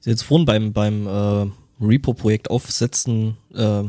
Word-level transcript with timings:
Ist 0.00 0.06
jetzt 0.06 0.22
vorhin 0.22 0.46
beim, 0.46 0.72
beim 0.72 1.06
äh, 1.06 1.46
Repo-Projekt 1.80 2.50
aufsetzen 2.50 3.36
äh, 3.54 3.84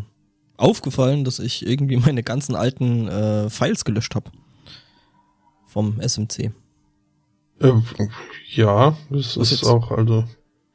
aufgefallen, 0.58 1.24
dass 1.24 1.40
ich 1.40 1.66
irgendwie 1.66 1.98
meine 2.06 2.24
ganzen 2.24 2.56
alten 2.56 3.08
äh, 3.08 3.50
Files 3.50 3.86
gelöscht 3.86 4.16
habe. 4.16 4.32
Vom 5.66 6.02
SMC. 6.02 6.52
Äh, 7.60 7.72
ja, 8.54 8.98
das 9.10 9.38
was 9.38 9.52
ist 9.52 9.64
auch, 9.64 9.92
also. 9.92 10.26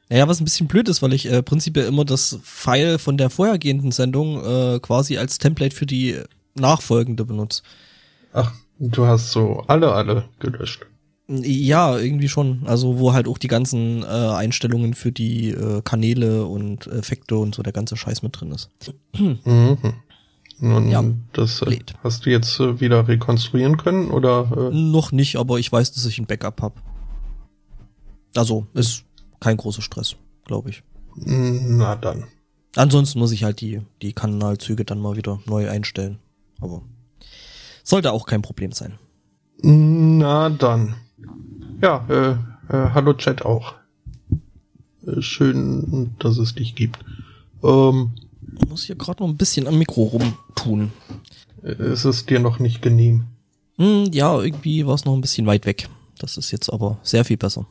Naja, 0.09 0.29
was 0.29 0.41
ein 0.41 0.45
bisschen 0.45 0.69
blöd 0.69 0.89
ist, 0.89 1.03
weil 1.03 1.13
ich 1.13 1.31
äh, 1.31 1.43
prinzipiell 1.43 1.87
immer 1.87 2.05
das 2.05 2.39
File 2.43 2.99
von 2.99 3.19
der 3.19 3.29
vorhergehenden 3.29 3.91
Sendung 3.91 4.43
äh, 4.43 4.79
quasi 4.81 5.19
als 5.19 5.39
Template 5.39 5.75
für 5.75 5.85
die 5.85 6.19
nachfolgende 6.55 7.25
benutze. 7.25 7.63
Ach, 8.33 8.53
du 8.79 9.05
hast 9.05 9.33
so 9.33 9.65
alle, 9.67 9.93
alle 9.93 10.29
gelöscht. 10.39 10.87
Ja, 11.29 11.99
irgendwie 11.99 12.29
schon. 12.29 12.63
Also 12.67 12.99
wo 12.99 13.13
halt 13.13 13.27
auch 13.27 13.39
die 13.39 13.49
ganzen 13.49 14.03
äh, 14.03 14.07
Einstellungen 14.07 14.95
für 14.95 15.11
die 15.11 15.51
äh, 15.51 15.83
Kanäle 15.83 16.47
und 16.47 16.87
Effekte 16.87 17.37
und 17.37 17.55
so 17.55 17.63
der 17.63 17.73
ganze 17.73 17.97
Scheiß 17.97 18.23
mit 18.23 18.41
drin 18.41 18.53
ist. 18.53 18.71
Mhm. 19.19 19.79
Nun, 20.59 20.89
ja, 20.89 21.05
das 21.33 21.61
äh, 21.63 21.81
hast 22.03 22.25
du 22.25 22.31
jetzt 22.31 22.61
äh, 22.61 22.81
wieder 22.81 23.09
rekonstruieren 23.09 23.77
können 23.77 24.11
oder? 24.11 24.71
Äh? 24.71 24.75
Noch 24.75 25.13
nicht, 25.13 25.37
aber 25.37 25.59
ich 25.59 25.71
weiß, 25.71 25.93
dass 25.93 26.07
ich 26.07 26.19
ein 26.19 26.27
Backup 26.27 26.63
habe. 26.63 26.81
Also 28.35 28.67
ist 28.73 29.05
kein 29.41 29.57
großer 29.57 29.83
Stress, 29.83 30.17
glaube 30.45 30.71
ich. 30.71 30.83
Na 31.17 31.97
dann. 31.97 32.25
Ansonsten 32.77 33.19
muss 33.19 33.33
ich 33.33 33.43
halt 33.45 33.61
die 33.61 33.81
die 34.01 34.13
Kanalzüge 34.13 34.85
dann 34.85 35.01
mal 35.01 35.17
wieder 35.17 35.41
neu 35.47 35.69
einstellen. 35.69 36.19
Aber 36.61 36.83
sollte 37.83 38.13
auch 38.13 38.27
kein 38.27 38.43
Problem 38.43 38.73
sein. 38.73 38.99
Na 39.63 40.51
dann. 40.51 40.95
Ja, 41.83 42.07
äh, 42.09 42.31
äh, 42.75 42.91
hallo 42.95 43.13
Chat 43.13 43.45
auch. 43.45 43.75
Äh, 45.07 45.21
schön, 45.21 46.15
dass 46.19 46.39
es 46.39 46.55
dich 46.55 46.75
gibt. 46.75 46.99
Ähm, 47.63 48.13
ich 48.61 48.69
muss 48.69 48.85
hier 48.85 48.97
gerade 48.97 49.23
noch 49.23 49.29
ein 49.29 49.37
bisschen 49.37 49.67
am 49.67 49.79
Mikro 49.79 50.05
rumtun. 50.05 50.93
Ist 51.63 52.05
es 52.05 52.25
dir 52.25 52.41
noch 52.41 52.59
nicht 52.59 52.81
genehm? 52.81 53.25
Hm, 53.77 54.11
ja, 54.13 54.41
irgendwie 54.41 54.87
war 54.87 54.95
es 54.95 55.05
noch 55.05 55.15
ein 55.15 55.21
bisschen 55.21 55.47
weit 55.47 55.67
weg. 55.67 55.89
Das 56.19 56.39
ist 56.39 56.51
jetzt 56.51 56.73
aber 56.73 56.99
sehr 57.03 57.25
viel 57.25 57.37
besser. 57.37 57.67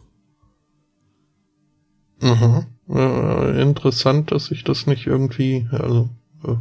Mhm. 2.22 2.66
Äh, 2.90 3.62
interessant, 3.62 4.32
dass 4.32 4.52
ich 4.52 4.64
das 4.64 4.86
nicht 4.86 5.08
irgendwie, 5.08 5.68
also, 5.72 6.10
äh, 6.44 6.56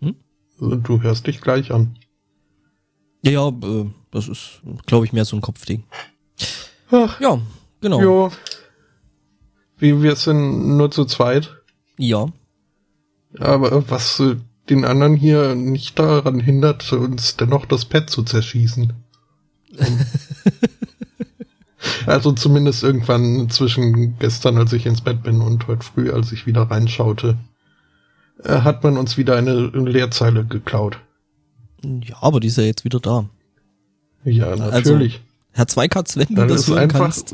hm? 0.00 0.16
also, 0.58 0.76
du 0.76 1.02
hörst 1.02 1.26
dich 1.26 1.42
gleich 1.42 1.70
an. 1.70 1.98
Ja, 3.22 3.30
ja, 3.30 3.48
äh, 3.48 3.86
das 4.10 4.28
ist, 4.28 4.62
glaube 4.86 5.04
ich, 5.04 5.12
mehr 5.12 5.24
so 5.24 5.36
ein 5.36 5.42
Kopfding. 5.42 5.84
Ach, 6.94 7.20
ja, 7.20 7.40
genau. 7.80 8.00
Jo. 8.00 8.32
Wie 9.78 10.00
wir 10.02 10.14
sind 10.14 10.76
nur 10.76 10.90
zu 10.90 11.04
zweit. 11.04 11.50
Ja. 11.98 12.28
Aber 13.38 13.90
was 13.90 14.22
den 14.70 14.84
anderen 14.84 15.16
hier 15.16 15.56
nicht 15.56 15.98
daran 15.98 16.38
hindert, 16.38 16.92
uns 16.92 17.36
dennoch 17.36 17.66
das 17.66 17.84
Pad 17.84 18.10
zu 18.10 18.22
zerschießen. 18.22 18.92
also 22.06 22.32
zumindest 22.32 22.84
irgendwann 22.84 23.50
zwischen 23.50 24.16
gestern, 24.20 24.56
als 24.56 24.72
ich 24.72 24.86
ins 24.86 25.00
Bett 25.00 25.24
bin 25.24 25.40
und 25.40 25.66
heute 25.66 25.84
früh, 25.84 26.12
als 26.12 26.30
ich 26.30 26.46
wieder 26.46 26.62
reinschaute, 26.62 27.36
äh, 28.44 28.60
hat 28.60 28.84
man 28.84 28.96
uns 28.96 29.16
wieder 29.16 29.36
eine 29.36 29.66
Leerzeile 29.66 30.44
geklaut. 30.44 30.98
Ja, 31.82 32.16
aber 32.20 32.38
die 32.38 32.48
ist 32.48 32.56
ja 32.56 32.62
jetzt 32.62 32.84
wieder 32.84 33.00
da. 33.00 33.28
Ja, 34.24 34.46
also, 34.46 34.64
natürlich. 34.64 35.14
Also, 35.14 35.33
Herr 35.54 35.68
Zweikatz, 35.68 36.16
wenn 36.16 36.26
du 36.28 36.34
Dann 36.34 36.48
das 36.48 36.66
hören 36.66 36.78
einfach, 36.78 36.98
kannst. 36.98 37.32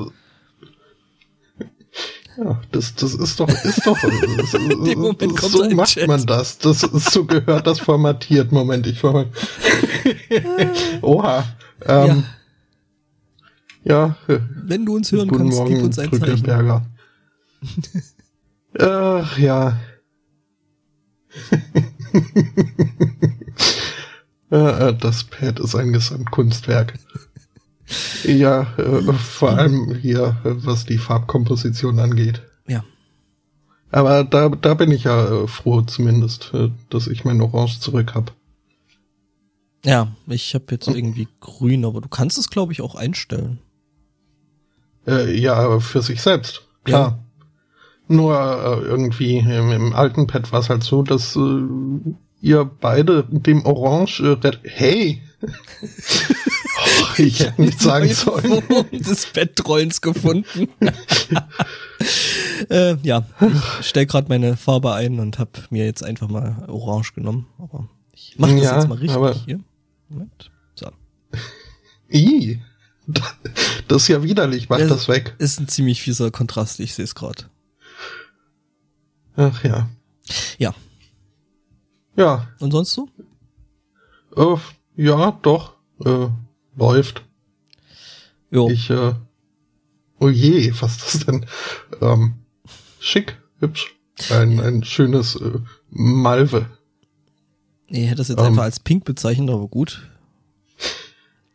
Ja, 2.37 2.61
das, 2.71 2.95
das 2.95 3.15
ist 3.15 3.41
doch, 3.41 3.49
ist 3.49 3.87
doch, 3.87 3.99
das, 3.99 4.11
das, 5.41 5.53
so 5.53 5.71
macht 5.71 5.89
Chat. 5.89 6.07
man 6.07 6.25
das. 6.27 6.59
Das 6.59 6.83
ist 6.83 7.11
so 7.11 7.25
gehört 7.25 7.67
das 7.67 7.81
formatiert. 7.81 8.53
Moment, 8.53 8.87
ich 8.87 9.01
format. 9.01 9.29
Oha. 11.03 11.45
Ähm, 11.87 12.25
ja. 13.85 14.17
ja. 14.29 14.41
Wenn 14.65 14.85
du 14.85 14.97
uns 14.97 15.11
hören 15.13 15.29
Guten 15.29 15.45
kannst, 15.45 15.59
Morgen, 15.59 15.75
gib 15.75 15.85
uns 15.85 15.99
ein 15.99 16.13
Zeichen. 16.13 16.83
Ach, 18.79 19.39
ja. 19.39 19.81
das 24.51 25.25
Pad 25.25 25.59
ist 25.61 25.75
ein 25.75 25.93
Gesamtkunstwerk. 25.93 26.95
Ja, 28.25 28.75
äh, 28.77 29.13
vor 29.13 29.51
allem 29.51 29.95
hier, 29.95 30.37
was 30.45 30.85
die 30.85 30.99
Farbkomposition 30.99 31.99
angeht. 31.99 32.43
Ja. 32.67 32.85
Aber 33.91 34.25
da, 34.25 34.49
da 34.49 34.75
bin 34.75 34.91
ich 34.91 35.05
ja 35.05 35.43
äh, 35.43 35.49
froh 35.49 35.83
zumindest, 35.83 36.53
äh, 36.55 36.71
dass 36.91 37.07
ich 37.07 37.25
mein 37.25 37.41
Orange 37.41 37.81
zurück 37.81 38.15
habe. 38.15 38.33
Ja, 39.85 40.09
ich 40.27 40.55
habe 40.55 40.67
jetzt 40.71 40.89
irgendwie 40.89 41.27
grün, 41.41 41.85
aber 41.85 42.01
du 42.01 42.09
kannst 42.09 42.39
es, 42.39 42.51
glaube 42.51 42.73
ich, 42.73 42.83
auch 42.83 42.95
einstellen. 42.95 43.59
Äh, 45.07 45.35
ja, 45.39 45.81
für 45.81 46.03
sich 46.03 46.21
selbst, 46.21 46.63
klar. 46.85 47.11
Ja. 47.11 47.19
Nur 48.15 48.35
äh, 48.37 48.87
irgendwie 48.87 49.39
im, 49.39 49.71
im 49.71 49.95
alten 49.95 50.27
Pad 50.27 50.53
war 50.53 50.61
es 50.61 50.69
halt 50.69 50.83
so, 50.83 51.03
dass 51.03 51.37
äh, 51.37 51.63
ihr 52.41 52.65
beide 52.65 53.25
dem 53.31 53.65
Orange 53.65 54.21
äh, 54.21 54.53
hey 54.65 55.23
ich 57.19 57.41
hätte 57.41 57.63
nicht 57.63 57.81
sagen 57.81 58.13
sollen. 58.13 58.63
des 58.93 59.27
Bettrollens 59.27 60.01
gefunden. 60.01 60.69
äh, 62.71 62.97
ja, 63.03 63.25
ich 63.81 63.87
stell 63.87 64.07
gerade 64.07 64.29
meine 64.29 64.57
Farbe 64.57 64.95
ein 64.95 65.19
und 65.19 65.39
habe 65.39 65.51
mir 65.71 65.85
jetzt 65.85 66.05
einfach 66.05 66.29
mal 66.29 66.65
Orange 66.69 67.13
genommen. 67.15 67.47
Aber 67.59 67.89
ich 68.13 68.39
mache 68.39 68.55
das 68.55 68.65
ja, 68.65 68.77
jetzt 68.77 68.89
mal 68.89 68.99
richtig 68.99 69.45
hier. 69.45 69.61
Moment. 70.09 70.51
So. 70.75 70.91
I, 72.13 72.61
das 73.89 74.03
ist 74.03 74.09
ja 74.09 74.23
widerlich, 74.23 74.69
mach 74.69 74.79
das, 74.79 74.89
das 74.89 75.09
weg. 75.09 75.35
Ist 75.39 75.61
ein 75.61 75.69
ziemlich 75.69 76.03
fieser 76.03 76.31
Kontrast, 76.31 76.81
ich 76.81 76.95
sehe 76.95 77.05
es 77.05 77.15
gerade. 77.15 77.45
Ach 79.37 79.65
ja. 79.65 79.89
Ja. 80.59 80.75
Ja. 82.17 82.49
Und 82.59 82.73
sonst 82.73 82.93
so? 82.93 83.09
Oh, 84.37 84.59
ja, 84.97 85.39
doch 85.43 85.77
äh, 86.05 86.29
läuft. 86.81 87.23
Jo. 88.51 88.69
Ich, 88.71 88.91
äh, 88.91 89.15
oh 90.19 90.29
je, 90.29 90.73
was 90.81 90.97
ist 90.97 91.15
das 91.15 91.27
denn? 91.27 91.47
Ähm, 92.01 92.35
schick, 92.99 93.37
hübsch. 93.61 93.95
Ein, 94.31 94.61
ein 94.61 94.85
schönes 94.85 95.37
äh, 95.37 95.59
Malve. 95.91 96.67
Nee, 97.89 98.07
hätte 98.07 98.17
das 98.17 98.29
jetzt 98.29 98.41
ähm, 98.41 98.47
einfach 98.47 98.65
als 98.65 98.81
pink 98.81 99.05
bezeichnet, 99.05 99.51
aber 99.51 99.69
gut. 99.69 100.09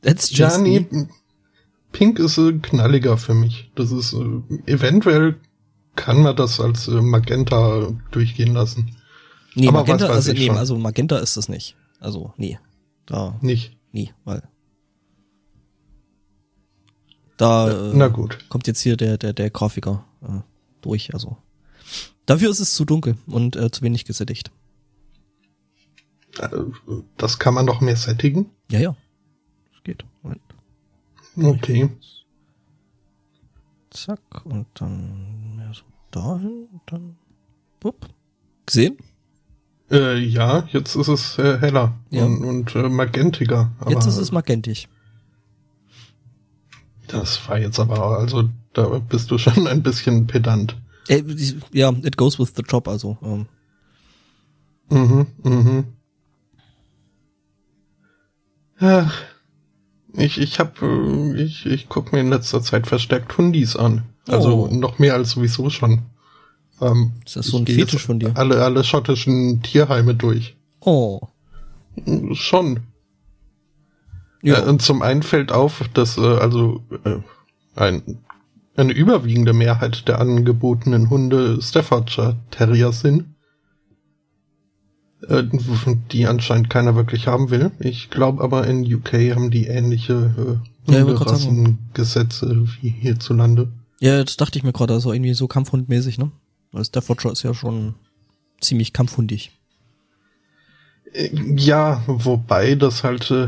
That's 0.02 0.30
just 0.30 0.40
ja, 0.40 0.58
nee, 0.58 0.85
pink 1.91 2.19
ist 2.19 2.38
äh, 2.38 2.53
knalliger 2.53 3.18
für 3.18 3.34
mich. 3.34 3.72
Das 3.75 3.91
ist, 3.91 4.14
äh, 4.14 4.72
eventuell 4.72 5.35
kann 5.96 6.22
man 6.22 6.35
das 6.35 6.59
als 6.59 6.88
äh, 6.88 7.02
Magenta 7.02 7.91
durchgehen 8.12 8.53
lassen. 8.53 8.96
Nee, 9.56 9.68
aber 9.68 9.80
Magenta, 9.80 10.08
also, 10.08 10.34
nee, 10.34 10.50
also 10.50 10.78
Magenta 10.78 11.18
ist 11.18 11.38
das 11.38 11.50
nicht. 11.50 11.75
Also, 12.00 12.34
nee. 12.38 12.59
Da. 13.06 13.38
Nicht 13.41 13.78
nie, 13.96 14.12
weil 14.25 14.44
da 17.38 17.69
äh, 17.69 17.91
Na 17.94 18.07
gut. 18.07 18.46
kommt 18.50 18.68
jetzt 18.68 18.81
hier 18.81 18.97
der 18.97 19.18
der 19.18 19.34
der 19.34 19.50
Grafiker 19.50 20.06
äh, 20.22 20.41
durch. 20.81 21.13
Also 21.13 21.38
dafür 22.25 22.50
ist 22.50 22.59
es 22.59 22.73
zu 22.73 22.85
dunkel 22.85 23.18
und 23.28 23.56
äh, 23.56 23.72
zu 23.72 23.81
wenig 23.81 24.06
gesättigt. 24.06 24.51
Äh, 26.40 26.50
das 27.18 27.40
kann 27.40 27.53
man 27.53 27.66
noch 27.66 27.81
mehr 27.81 27.96
sättigen? 27.96 28.50
Ja, 28.69 28.79
ja. 28.79 28.96
Das 29.73 29.84
geht. 29.84 30.06
Moment. 30.22 30.41
Okay. 31.38 31.90
Zack 33.90 34.46
und 34.46 34.67
dann 34.75 35.55
mehr 35.55 35.73
so 35.73 35.84
dahin 36.11 36.67
dann. 36.85 37.17
Wupp. 37.81 38.08
Gesehen? 38.66 38.97
Äh, 39.91 40.17
ja, 40.17 40.67
jetzt 40.72 40.96
ist 40.96 41.08
es 41.08 41.38
äh, 41.38 41.59
heller 41.59 41.93
ja. 42.09 42.26
und, 42.26 42.43
und 42.43 42.76
äh, 42.76 42.90
magentiger. 42.90 43.72
jetzt 43.88 44.08
ist 44.08 44.17
es 44.17 44.31
magentig. 44.31 44.90
Das 47.07 47.47
war 47.47 47.57
jetzt 47.59 47.79
aber, 47.79 48.17
also 48.17 48.49
da 48.73 48.99
bist 48.99 49.31
du 49.31 49.37
schon 49.37 49.67
ein 49.67 49.84
bisschen 49.84 50.28
pedant. 50.28 50.75
Äh, 51.07 51.23
ja, 51.72 51.91
it 52.03 52.17
goes 52.17 52.40
with 52.40 52.53
the 52.55 52.63
job, 52.67 52.87
also. 52.87 53.17
Ähm. 53.22 53.46
Mhm, 54.90 55.28
mhm. 55.43 55.84
Ja, 58.79 59.11
ich, 60.13 60.40
ich 60.40 60.59
hab, 60.59 60.81
äh, 60.81 61.41
ich, 61.41 61.66
ich 61.66 61.90
guck 61.90 62.11
mir 62.11 62.22
in 62.22 62.29
letzter 62.29 62.61
Zeit 62.61 62.87
verstärkt 62.87 63.37
Hundis 63.37 63.75
an. 63.75 64.03
Also 64.28 64.67
oh. 64.69 64.73
noch 64.73 64.99
mehr 64.99 65.13
als 65.13 65.31
sowieso 65.31 65.69
schon. 65.69 66.03
Ähm, 66.81 67.13
ist 67.25 67.35
das 67.35 67.47
so 67.47 67.57
ein 67.57 67.67
Fetisch 67.67 68.05
von 68.05 68.19
dir? 68.19 68.31
Alle, 68.35 68.63
alle 68.63 68.84
schottischen 68.84 69.61
Tierheime 69.61 70.16
durch. 70.16 70.57
Oh. 70.81 71.22
Schon. 72.34 72.81
Ja. 74.46 74.59
Äh, 74.59 74.70
und 74.70 74.82
zum 74.82 75.02
einen 75.02 75.24
fällt 75.24 75.52
auf, 75.52 75.84
dass 75.94 76.18
äh, 76.18 76.22
also 76.22 76.84
äh, 77.03 77.18
ein 77.76 78.20
eine 78.78 78.94
überwiegende 78.94 79.53
Mehrheit 79.53 80.08
der 80.08 80.20
angebotenen 80.20 81.09
Hunde 81.09 81.62
Staffordshire 81.62 82.36
Terrier 82.52 82.92
sind, 82.92 83.26
äh, 85.28 85.44
die 86.12 86.28
anscheinend 86.28 86.70
keiner 86.70 86.96
wirklich 86.96 87.28
haben 87.28 87.50
will. 87.50 87.72
Ich 87.80 88.09
glaube 88.09 88.44
aber 88.44 88.68
in 88.68 88.82
UK 88.84 89.14
haben 89.34 89.50
die 89.50 89.68
ähnliche 89.68 90.59
äh, 90.88 90.91
Ja, 90.91 91.08
wie 92.82 92.90
hierzulande. 92.90 93.72
Ja, 94.00 94.24
das 94.24 94.38
dachte 94.38 94.59
ich 94.59 94.64
mir 94.64 94.74
gerade, 94.74 94.94
also 94.94 95.14
irgendwie 95.14 95.34
so 95.34 95.48
kampfhundmäßig, 95.48 96.18
ne? 96.18 96.32
Weil 96.72 96.84
Staffordshire 96.84 97.32
ist 97.32 97.44
ja 97.44 97.53
schon 97.53 97.96
ziemlich 98.59 98.91
kampfhundig. 98.91 99.52
Äh, 101.14 101.30
Ja, 101.56 102.03
wobei 102.08 102.76
das 102.76 103.06
halt 103.06 103.32
äh, 103.32 103.48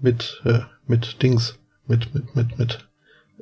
mit 0.00 0.42
äh, 0.44 0.60
mit 0.86 1.22
Dings 1.22 1.58
mit 1.86 2.14
mit 2.14 2.34
mit 2.34 2.58
mit 2.58 2.88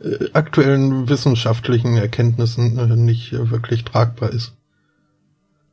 äh, 0.00 0.30
aktuellen 0.32 1.08
wissenschaftlichen 1.08 1.96
Erkenntnissen 1.96 2.78
äh, 2.78 2.96
nicht 2.96 3.32
wirklich 3.32 3.84
tragbar 3.84 4.30
ist. 4.30 4.52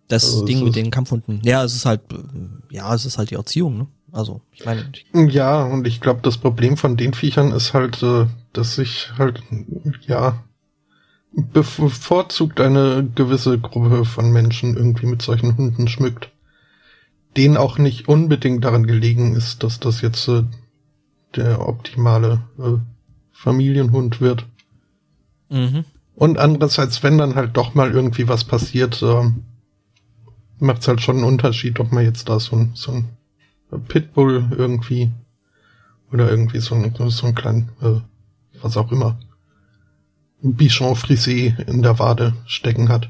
Das 0.07 0.25
Also 0.25 0.45
Ding 0.45 0.63
mit 0.63 0.75
den 0.75 0.91
Kampfhunden. 0.91 1.41
Ja, 1.43 1.63
es 1.63 1.75
ist 1.75 1.85
halt, 1.85 2.01
äh, 2.11 2.17
ja, 2.75 2.93
es 2.93 3.05
ist 3.05 3.17
halt 3.17 3.31
die 3.31 3.35
Erziehung, 3.35 3.77
ne? 3.77 3.87
Also, 4.11 4.41
ich 4.51 4.63
meine, 4.63 4.91
Ja, 5.13 5.63
und 5.63 5.87
ich 5.87 5.99
glaube, 5.99 6.19
das 6.21 6.37
Problem 6.37 6.77
von 6.77 6.97
den 6.97 7.13
Viechern 7.15 7.51
ist 7.51 7.73
halt, 7.73 8.03
äh, 8.03 8.27
dass 8.53 8.75
sich 8.75 9.11
halt, 9.17 9.41
ja, 10.07 10.43
bevorzugt 11.31 12.61
eine 12.61 13.09
gewisse 13.15 13.57
Gruppe 13.57 14.05
von 14.05 14.31
Menschen 14.31 14.77
irgendwie 14.77 15.07
mit 15.07 15.23
solchen 15.23 15.57
Hunden 15.57 15.87
schmückt. 15.87 16.29
Denen 17.35 17.57
auch 17.57 17.79
nicht 17.79 18.07
unbedingt 18.07 18.63
daran 18.63 18.85
gelegen 18.85 19.35
ist, 19.35 19.63
dass 19.63 19.79
das 19.79 20.01
jetzt 20.01 20.27
äh, 20.27 20.43
der 21.35 21.67
optimale 21.67 22.41
äh, 22.57 22.77
Familienhund 23.31 24.21
wird. 24.21 24.45
mhm. 25.49 25.85
Und 26.15 26.37
andererseits, 26.37 27.01
wenn 27.01 27.17
dann 27.17 27.33
halt 27.33 27.57
doch 27.57 27.73
mal 27.73 27.91
irgendwie 27.91 28.27
was 28.27 28.43
passiert, 28.43 29.01
ähm, 29.01 29.45
macht 30.59 30.81
es 30.81 30.87
halt 30.87 31.01
schon 31.01 31.17
einen 31.17 31.25
Unterschied, 31.25 31.79
ob 31.79 31.91
man 31.91 32.03
jetzt 32.03 32.29
da 32.29 32.39
so 32.39 32.55
ein, 32.55 32.71
so 32.75 32.91
ein 32.91 33.09
Pitbull 33.87 34.47
irgendwie 34.51 35.11
oder 36.11 36.29
irgendwie 36.29 36.59
so 36.59 36.75
ein, 36.75 36.93
so 37.09 37.27
ein 37.27 37.35
kleinen, 37.35 37.69
äh, 37.81 37.99
was 38.61 38.77
auch 38.77 38.91
immer, 38.91 39.19
Bichon 40.41 40.95
Frisé 40.95 41.59
in 41.67 41.81
der 41.81 41.99
Wade 41.99 42.33
stecken 42.45 42.89
hat. 42.89 43.09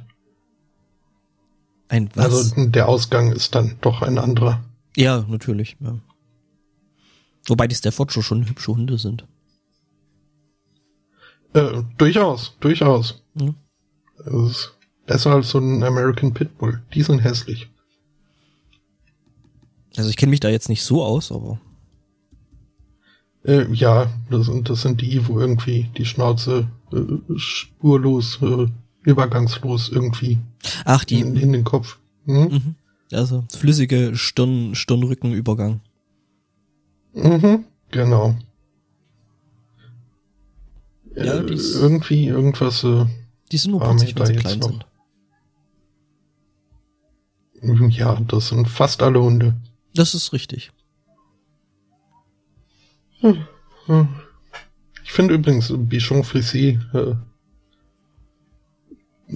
ein 1.90 2.10
was? 2.16 2.26
Also 2.26 2.66
der 2.70 2.88
Ausgang 2.88 3.32
ist 3.32 3.56
dann 3.56 3.76
doch 3.82 4.02
ein 4.02 4.18
anderer. 4.18 4.64
ja, 4.96 5.26
natürlich, 5.28 5.76
ja. 5.80 5.98
Wobei 7.48 7.68
die 7.68 7.76
Staffordshire 7.76 8.24
schon 8.24 8.48
hübsche 8.48 8.72
Hunde 8.74 8.98
sind. 8.98 9.26
Äh, 11.54 11.84
durchaus, 11.98 12.56
durchaus. 12.60 13.22
Mhm. 13.36 13.56
Es 14.26 14.52
ist 14.52 14.74
besser 15.06 15.32
als 15.32 15.50
so 15.50 15.60
ein 15.60 15.84
American 15.84 16.34
Pitbull. 16.34 16.82
Die 16.94 17.04
sind 17.04 17.20
hässlich. 17.20 17.70
Also 19.96 20.10
ich 20.10 20.18
kenne 20.18 20.32
mich 20.32 20.40
da 20.40 20.50
jetzt 20.50 20.70
nicht 20.70 20.84
so 20.84 21.04
aus, 21.04 21.32
aber 21.32 21.60
Äh, 23.44 23.72
ja, 23.74 24.08
das 24.30 24.46
sind, 24.46 24.70
das 24.70 24.82
sind 24.82 25.02
die, 25.02 25.28
wo 25.28 25.40
irgendwie 25.40 25.90
die 25.98 26.06
Schnauze 26.06 26.68
äh, 26.92 27.38
spurlos, 27.38 28.40
äh, 28.42 28.68
übergangslos 29.04 29.90
irgendwie 29.90 30.40
ach, 30.86 31.04
die, 31.04 31.20
in, 31.20 31.36
in 31.36 31.52
den 31.52 31.64
Kopf. 31.64 32.00
Hm? 32.26 32.44
mhm. 32.44 32.76
also 33.12 33.44
flüssige 33.52 34.16
Stirn, 34.16 34.76
Stirnrückenübergang. 34.76 35.82
Mhm, 37.14 37.66
genau. 37.92 38.36
Ja, 41.16 41.36
äh, 41.42 41.54
ist- 41.54 41.76
irgendwie 41.76 42.28
irgendwas, 42.28 42.84
äh, 42.84 43.06
Die 43.52 43.58
sind 43.58 43.72
nur 43.72 43.82
putzig, 43.82 44.16
wenn 44.16 44.26
sie 44.26 44.36
klein 44.36 44.60
noch- 44.60 44.70
sind. 47.62 47.94
ja, 47.96 48.20
das 48.28 48.48
sind 48.50 48.68
fast 48.68 49.02
alle 49.04 49.22
Hunde. 49.22 49.56
Das 49.94 50.14
ist 50.16 50.34
richtig. 50.34 50.72
Ich 55.04 55.12
finde 55.12 55.36
übrigens 55.36 55.72
Bichon 55.74 56.24
Frisé 56.24 56.80
äh, 56.94 57.16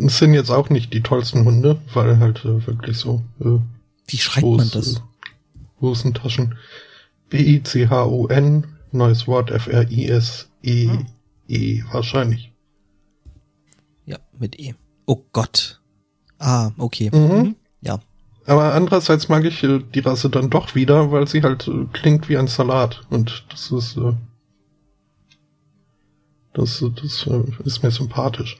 sind 0.10 0.34
jetzt 0.34 0.50
auch 0.50 0.70
nicht 0.70 0.94
die 0.94 1.02
tollsten 1.02 1.46
Hunde, 1.46 1.80
weil 1.94 2.20
halt 2.20 2.44
äh, 2.44 2.66
wirklich 2.68 2.98
so 2.98 3.24
äh, 3.40 3.60
Wie 4.08 4.18
schreibt 4.18 4.46
man 4.46 4.70
das? 4.72 4.96
äh, 4.98 5.00
Hosentaschen. 5.80 6.58
B-I-C-H-O-N, 7.30 8.66
neues 8.92 9.28
Wort 9.28 9.52
F-R-I-S-E-E 9.52 11.06
E, 11.50 11.82
wahrscheinlich. 11.92 12.52
Ja, 14.06 14.18
mit 14.38 14.60
E. 14.60 14.74
Oh 15.06 15.24
Gott. 15.32 15.82
Ah, 16.40 16.72
okay. 16.78 17.10
Mhm. 17.14 17.56
Ja. 17.82 18.00
Aber 18.46 18.74
andererseits 18.74 19.30
mag 19.30 19.46
ich 19.46 19.64
äh, 19.64 19.80
die 19.94 20.00
Rasse 20.00 20.30
dann 20.30 20.50
doch 20.50 20.76
wieder, 20.76 21.12
weil 21.12 21.26
sie 21.28 21.42
halt 21.44 21.68
äh, 21.70 21.86
klingt 21.94 22.28
wie 22.28 22.38
ein 22.38 22.48
Salat. 22.48 23.02
Und 23.10 23.46
das 23.50 23.72
ist, 23.72 23.96
äh, 23.98 24.14
das, 26.54 26.84
das 27.02 27.28
ist 27.66 27.84
mir 27.84 27.92
sympathisch. 27.92 28.58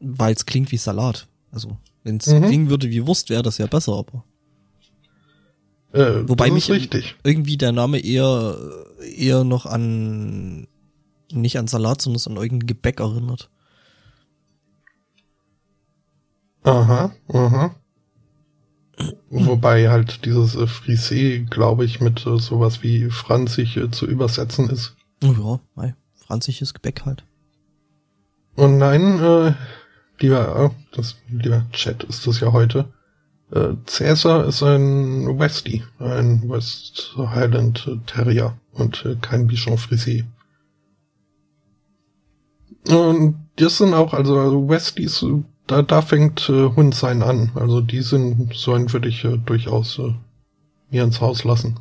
Weil 0.00 0.32
es 0.34 0.46
klingt 0.46 0.72
wie 0.72 0.78
Salat. 0.78 1.28
Also, 1.52 1.76
wenn 2.02 2.16
es 2.16 2.26
Mhm. 2.26 2.44
klingen 2.44 2.70
würde 2.70 2.90
wie 2.90 3.06
Wurst, 3.06 3.30
wäre 3.30 3.42
das 3.42 3.58
ja 3.58 3.66
besser, 3.66 3.92
aber 3.92 4.24
Äh, 5.92 6.28
Wobei 6.28 6.50
mich- 6.50 6.70
richtig. 6.70 7.16
irgendwie 7.24 7.56
der 7.56 7.72
Name 7.72 7.98
eher, 7.98 8.56
eher 9.16 9.44
noch 9.44 9.66
an, 9.66 10.68
nicht 11.32 11.58
an 11.58 11.66
Salat, 11.66 12.00
sondern 12.02 12.36
an 12.36 12.42
irgendein 12.42 12.66
Gebäck 12.68 13.00
erinnert. 13.00 13.50
Aha, 16.62 17.12
aha. 17.32 17.74
Wobei 19.30 19.88
halt 19.88 20.26
dieses 20.26 20.54
äh, 20.56 20.64
Frisé, 20.66 21.48
glaube 21.48 21.84
ich, 21.86 22.00
mit 22.00 22.26
äh, 22.26 22.38
sowas 22.38 22.82
wie 22.82 23.08
franzig 23.10 23.76
äh, 23.78 23.90
zu 23.90 24.06
übersetzen 24.06 24.68
ist. 24.68 24.94
Oh 25.24 25.32
ja, 25.32 25.60
mei, 25.74 25.94
franzisches 26.14 26.74
Gebäck 26.74 27.06
halt. 27.06 27.24
Und 28.56 28.76
nein, 28.76 29.18
äh, 29.20 29.54
lieber, 30.20 30.64
äh, 30.66 30.70
das, 30.94 31.16
lieber 31.30 31.64
Chat 31.72 32.04
ist 32.04 32.26
das 32.26 32.40
ja 32.40 32.52
heute. 32.52 32.92
Äh, 33.52 33.74
Cäsar 33.86 34.46
ist 34.46 34.62
ein 34.62 35.38
Westie, 35.38 35.82
ein 35.98 36.48
West 36.48 37.14
Highland 37.16 37.88
Terrier 38.06 38.56
und 38.72 39.04
äh, 39.04 39.16
kein 39.20 39.46
Bichon 39.46 39.76
Frisé. 39.76 40.24
Und 42.88 43.36
das 43.56 43.78
sind 43.78 43.92
auch, 43.94 44.14
also, 44.14 44.38
also 44.38 44.68
Westies, 44.68 45.24
da, 45.66 45.82
da 45.82 46.02
fängt 46.02 46.48
äh, 46.48 46.70
Hund 46.74 46.94
sein 46.94 47.22
an. 47.22 47.50
Also 47.54 47.80
die 47.80 48.02
sind, 48.02 48.54
so 48.54 48.72
einen 48.72 48.92
würde 48.92 49.08
ich 49.08 49.24
äh, 49.24 49.36
durchaus 49.38 49.98
äh, 49.98 50.14
mir 50.90 51.04
ins 51.04 51.20
Haus 51.20 51.44
lassen. 51.44 51.80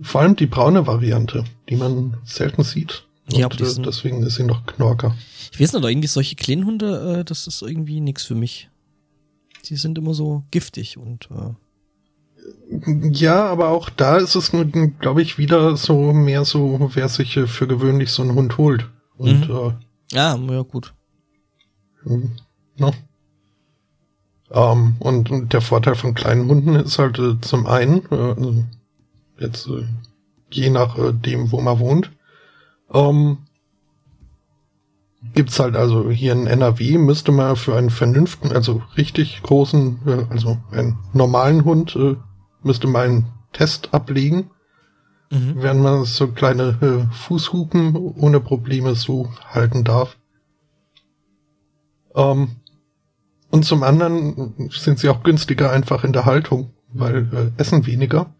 Vor 0.00 0.20
allem 0.20 0.36
die 0.36 0.46
braune 0.46 0.86
Variante, 0.86 1.44
die 1.68 1.76
man 1.76 2.18
selten 2.24 2.62
sieht. 2.62 3.04
Ja, 3.30 3.46
Und, 3.46 3.60
äh, 3.60 3.82
deswegen 3.82 4.22
ist 4.22 4.36
sie 4.36 4.44
noch 4.44 4.66
Knorker. 4.66 5.16
Ich 5.52 5.60
weiß 5.60 5.72
nicht, 5.72 5.84
irgendwie 5.84 6.08
solche 6.08 6.36
kleinen 6.36 6.64
Hunde, 6.64 7.20
äh, 7.20 7.24
das 7.24 7.46
ist 7.46 7.62
irgendwie 7.62 8.00
nix 8.00 8.24
für 8.24 8.34
mich. 8.34 8.68
Die 9.68 9.76
sind 9.76 9.98
immer 9.98 10.14
so 10.14 10.44
giftig 10.50 10.96
und 10.98 11.28
äh, 11.30 13.10
Ja, 13.10 13.46
aber 13.46 13.68
auch 13.68 13.90
da 13.90 14.16
ist 14.18 14.34
es, 14.34 14.52
glaube 15.00 15.22
ich, 15.22 15.38
wieder 15.38 15.76
so 15.76 16.12
mehr 16.12 16.44
so, 16.44 16.90
wer 16.94 17.08
sich 17.08 17.36
äh, 17.36 17.46
für 17.46 17.66
gewöhnlich 17.66 18.10
so 18.10 18.22
einen 18.22 18.34
Hund 18.34 18.58
holt. 18.58 18.88
Und 19.16 19.48
Mhm. 19.48 19.74
ja, 20.12 20.36
ja 20.36 20.62
gut. 20.62 20.94
äh, 22.04 22.18
no. 22.78 22.92
ähm, 24.50 24.96
und, 25.00 25.30
und 25.30 25.52
der 25.52 25.60
Vorteil 25.60 25.94
von 25.94 26.14
kleinen 26.14 26.48
Hunden 26.48 26.74
ist 26.76 26.98
halt 26.98 27.18
äh, 27.18 27.40
zum 27.40 27.66
einen, 27.66 28.04
äh, 28.10 28.14
also 28.14 28.64
jetzt 29.40 29.66
äh, 29.66 29.84
je 30.50 30.70
nach 30.70 30.96
äh, 30.98 31.12
wo 31.50 31.60
man 31.60 31.78
wohnt, 31.78 32.12
ähm, 32.92 33.38
gibt's 35.36 35.60
halt 35.60 35.76
also 35.76 36.10
hier 36.10 36.32
in 36.32 36.46
NRW 36.46 36.98
müsste 36.98 37.30
man 37.30 37.54
für 37.54 37.76
einen 37.76 37.90
vernünftigen, 37.90 38.54
also 38.54 38.82
richtig 38.96 39.42
großen, 39.42 39.98
äh, 40.06 40.26
also 40.30 40.58
einen 40.72 40.98
normalen 41.12 41.64
Hund, 41.64 41.94
äh, 41.94 42.16
müsste 42.62 42.88
man 42.88 43.02
einen 43.02 43.26
Test 43.52 43.94
ablegen, 43.94 44.50
Mhm. 45.30 45.54
während 45.56 45.82
man 45.82 46.04
so 46.04 46.28
kleine 46.28 46.78
äh, 46.80 47.12
Fußhupen 47.14 47.96
ohne 47.96 48.40
Probleme 48.40 48.94
so 48.94 49.28
halten 49.50 49.82
darf. 49.84 50.16
Ähm, 52.14 52.56
und 53.50 53.64
zum 53.64 53.82
anderen 53.82 54.70
sind 54.70 54.98
sie 54.98 55.08
auch 55.08 55.22
günstiger 55.22 55.70
einfach 55.70 56.04
in 56.04 56.12
der 56.12 56.26
Haltung, 56.26 56.72
weil 56.92 57.52
äh, 57.56 57.60
essen 57.60 57.86
weniger 57.86 58.34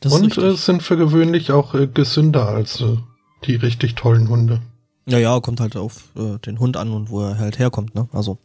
Das 0.00 0.12
und 0.12 0.38
äh, 0.38 0.54
sind 0.54 0.82
für 0.82 0.96
gewöhnlich 0.96 1.52
auch 1.52 1.74
äh, 1.74 1.86
gesünder 1.86 2.48
als 2.48 2.80
äh, 2.80 2.96
die 3.44 3.56
richtig 3.56 3.94
tollen 3.94 4.28
Hunde. 4.28 4.62
Ja, 5.08 5.18
ja, 5.18 5.40
kommt 5.40 5.60
halt 5.60 5.76
auf 5.76 6.10
äh, 6.16 6.38
den 6.38 6.58
Hund 6.58 6.76
an 6.76 6.90
und 6.92 7.08
wo 7.10 7.22
er 7.22 7.38
halt 7.38 7.58
herkommt, 7.58 7.94
ne? 7.94 8.08
Also, 8.12 8.38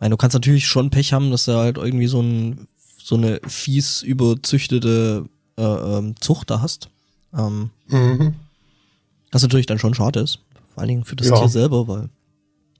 meine, 0.00 0.10
du 0.10 0.16
kannst 0.16 0.34
natürlich 0.34 0.66
schon 0.66 0.90
Pech 0.90 1.12
haben, 1.12 1.30
dass 1.30 1.46
er 1.48 1.58
halt 1.58 1.76
irgendwie 1.76 2.06
so 2.06 2.20
ein 2.20 2.66
so 3.04 3.16
eine 3.16 3.40
fies 3.46 4.02
überzüchtete 4.02 5.26
äh, 5.58 5.62
ähm, 5.62 6.14
Zucht 6.20 6.50
da 6.50 6.60
hast. 6.62 6.88
Ähm, 7.36 7.70
Mhm. 7.88 8.34
was 9.32 9.42
natürlich 9.42 9.66
dann 9.66 9.78
schon 9.78 9.94
schade 9.94 10.20
ist. 10.20 10.38
Vor 10.72 10.80
allen 10.80 10.88
Dingen 10.88 11.04
für 11.04 11.16
das 11.16 11.28
Ja. 11.28 11.36
Tier 11.36 11.48
selber, 11.48 11.88
weil 11.88 12.08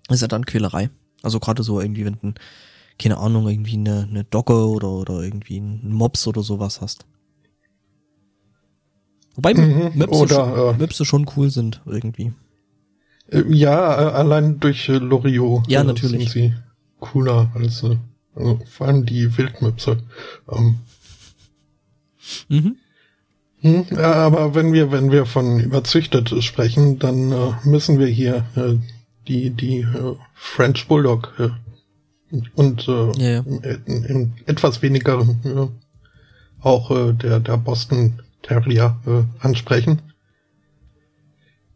ist 0.09 0.21
ja 0.23 0.29
dann 0.29 0.47
Quälerei. 0.47 0.91
Also 1.23 1.39
gerade 1.41 1.63
so 1.63 1.81
irgendwie, 1.81 2.05
wenn 2.05 2.19
du, 2.23 2.33
keine 2.99 3.19
Ahnung, 3.19 3.49
irgendwie 3.49 3.75
eine, 3.75 4.07
eine 4.09 4.25
Dogge 4.25 4.69
oder, 4.69 4.89
oder 4.89 5.21
irgendwie 5.23 5.59
einen 5.59 5.93
Mops 5.93 6.27
oder 6.27 6.43
sowas 6.43 6.81
hast. 6.81 7.05
Wobei 9.35 9.55
Mhm, 9.55 9.93
Möpse, 9.95 10.19
oder, 10.19 10.35
schon, 10.35 10.75
äh, 10.75 10.79
Möpse 10.79 11.05
schon 11.05 11.27
cool 11.37 11.51
sind, 11.51 11.81
irgendwie. 11.87 12.33
Äh, 13.29 13.43
Ja, 13.49 14.09
äh, 14.09 14.13
allein 14.13 14.61
durch 14.61 14.89
äh, 14.89 14.99
Loriot 14.99 15.69
Ja, 15.69 15.81
äh, 15.81 15.85
natürlich. 15.85 16.31
sind 16.31 16.53
sie 16.53 16.55
cooler 17.01 17.51
als 17.55 17.85
also 18.35 18.61
vor 18.71 18.87
allem 18.87 19.05
die 19.05 19.37
Wildmöpse. 19.37 19.99
Ähm, 20.51 20.77
Mhm. 22.49 22.77
hm, 23.61 23.85
ja, 23.91 24.13
aber 24.15 24.55
wenn 24.55 24.73
wir 24.73 24.91
wenn 24.93 25.11
wir 25.11 25.27
von 25.27 25.61
überzüchtet 25.61 26.33
sprechen, 26.43 26.99
dann 26.99 27.33
äh, 27.33 27.53
müssen 27.65 27.99
wir 27.99 28.07
hier 28.07 28.47
äh, 28.57 28.75
die 29.29 29.51
die 29.51 29.81
äh, 29.81 30.15
French 30.35 30.87
Bulldog 30.89 31.35
und 32.55 32.89
äh, 32.89 33.13
Ja, 33.19 33.31
ja. 33.31 33.41
In, 33.87 34.05
in 34.05 34.33
etwas 34.47 34.81
weniger 34.83 35.27
auch 36.61 37.13
der 37.13 37.41
der 37.41 37.57
Boston 37.59 38.21
Terrier 38.43 38.97
ansprechen. 39.41 40.01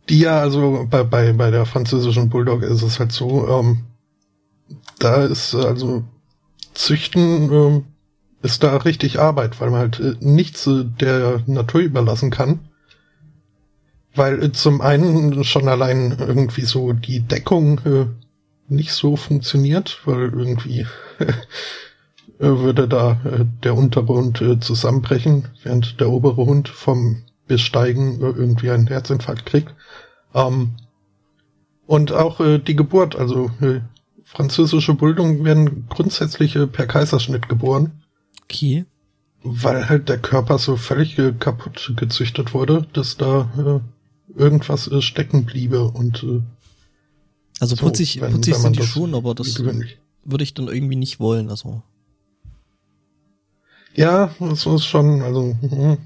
Die 0.08 0.20
ja, 0.20 0.40
also 0.40 0.86
bei, 0.88 1.02
bei, 1.02 1.32
bei 1.32 1.50
der 1.50 1.66
französischen 1.66 2.28
Bulldog 2.28 2.62
ist 2.62 2.82
es 2.82 3.00
halt 3.00 3.12
so, 3.12 3.48
ähm, 3.48 3.84
da 4.98 5.24
ist 5.24 5.54
also 5.54 6.04
Züchten 6.74 7.52
ähm, 7.52 7.84
ist 8.42 8.62
da 8.62 8.76
richtig 8.76 9.18
Arbeit, 9.18 9.60
weil 9.60 9.70
man 9.70 9.80
halt 9.80 10.00
äh, 10.00 10.14
nichts 10.20 10.66
äh, 10.66 10.84
der 10.84 11.42
Natur 11.46 11.80
überlassen 11.80 12.30
kann. 12.30 12.60
Weil 14.14 14.42
äh, 14.42 14.52
zum 14.52 14.80
einen 14.80 15.44
schon 15.44 15.68
allein 15.68 16.16
irgendwie 16.18 16.64
so 16.64 16.92
die 16.92 17.20
Deckung 17.20 17.80
äh, 17.84 18.06
nicht 18.68 18.92
so 18.92 19.16
funktioniert, 19.16 20.00
weil 20.04 20.32
irgendwie 20.32 20.86
äh, 21.18 21.26
würde 22.38 22.88
da 22.88 23.20
äh, 23.24 23.44
der 23.64 23.76
untere 23.76 24.06
Hund 24.08 24.42
zusammenbrechen, 24.60 25.48
während 25.62 26.00
der 26.00 26.10
obere 26.10 26.46
Hund 26.46 26.68
vom 26.68 27.22
Besteigen 27.46 28.20
irgendwie 28.20 28.70
einen 28.70 28.88
Herzinfarkt 28.88 29.46
kriegt. 29.46 29.74
Ähm, 30.36 30.70
und 31.86 32.12
auch 32.12 32.40
äh, 32.40 32.58
die 32.58 32.76
Geburt, 32.76 33.16
also 33.16 33.50
äh, 33.60 33.80
französische 34.24 34.94
Bulldoggen 34.94 35.44
werden 35.44 35.86
grundsätzlich 35.88 36.54
äh, 36.56 36.66
per 36.66 36.86
Kaiserschnitt 36.86 37.48
geboren, 37.48 38.02
Okay. 38.44 38.84
weil 39.42 39.88
halt 39.88 40.08
der 40.08 40.18
Körper 40.18 40.58
so 40.58 40.76
völlig 40.76 41.18
äh, 41.18 41.32
kaputt 41.32 41.92
gezüchtet 41.96 42.52
wurde, 42.54 42.86
dass 42.92 43.16
da 43.16 43.82
äh, 44.36 44.38
irgendwas 44.38 44.88
äh, 44.88 45.00
stecken 45.00 45.44
bliebe 45.46 45.84
und 45.88 46.22
äh, 46.24 46.42
Also 47.60 47.76
so, 47.76 47.86
putzig, 47.86 48.20
wenn- 48.20 48.32
putzig 48.32 48.54
wenn 48.54 48.60
sind 48.60 48.78
die 48.78 48.82
schon, 48.82 49.14
aber 49.14 49.34
das 49.34 49.54
gewöhnlich. 49.54 49.98
würde 50.24 50.44
ich 50.44 50.52
dann 50.54 50.68
irgendwie 50.68 50.96
nicht 50.96 51.18
wollen. 51.20 51.48
Also 51.48 51.82
Ja, 53.94 54.34
das 54.40 54.66
ist 54.66 54.84
schon, 54.84 55.22
also 55.22 55.56
mhm. 55.62 55.98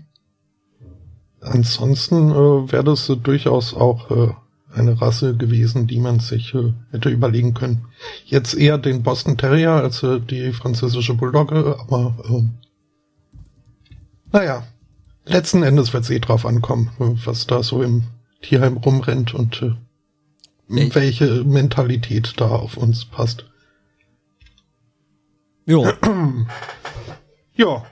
Ansonsten 1.41 2.31
äh, 2.31 2.73
wäre 2.73 2.85
das 2.85 3.09
äh, 3.09 3.17
durchaus 3.17 3.75
auch 3.75 4.11
äh, 4.11 4.33
eine 4.73 5.01
Rasse 5.01 5.37
gewesen, 5.37 5.87
die 5.87 5.99
man 5.99 6.21
sich 6.21 6.55
äh, 6.55 6.73
hätte 6.93 7.09
überlegen 7.09 7.55
können. 7.55 7.87
Jetzt 8.25 8.55
eher 8.55 8.79
den 8.79 9.03
Boston 9.03 9.37
Terrier 9.37 9.73
als 9.73 10.03
äh, 10.03 10.21
die 10.21 10.53
französische 10.53 11.15
Bulldogge, 11.15 11.77
aber 11.81 12.15
äh, 12.29 12.43
naja, 14.33 14.65
letzten 15.25 15.63
Endes 15.65 15.93
wird 15.93 16.05
es 16.05 16.11
eh 16.11 16.21
drauf 16.21 16.47
ankommen, 16.47 16.91
äh, 17.01 17.11
was 17.27 17.47
da 17.47 17.63
so 17.63 17.83
im 17.83 18.05
Tierheim 18.43 18.77
rumrennt 18.77 19.35
und 19.35 19.61
äh, 19.63 19.75
Wel- 20.69 20.95
welche 20.95 21.45
Mentalität 21.45 22.35
da 22.37 22.47
auf 22.49 22.77
uns 22.77 23.05
passt. 23.05 23.45
ja, 25.67 25.93
Ja. 27.57 27.85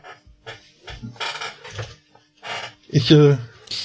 Ich 2.88 3.10
äh, 3.10 3.36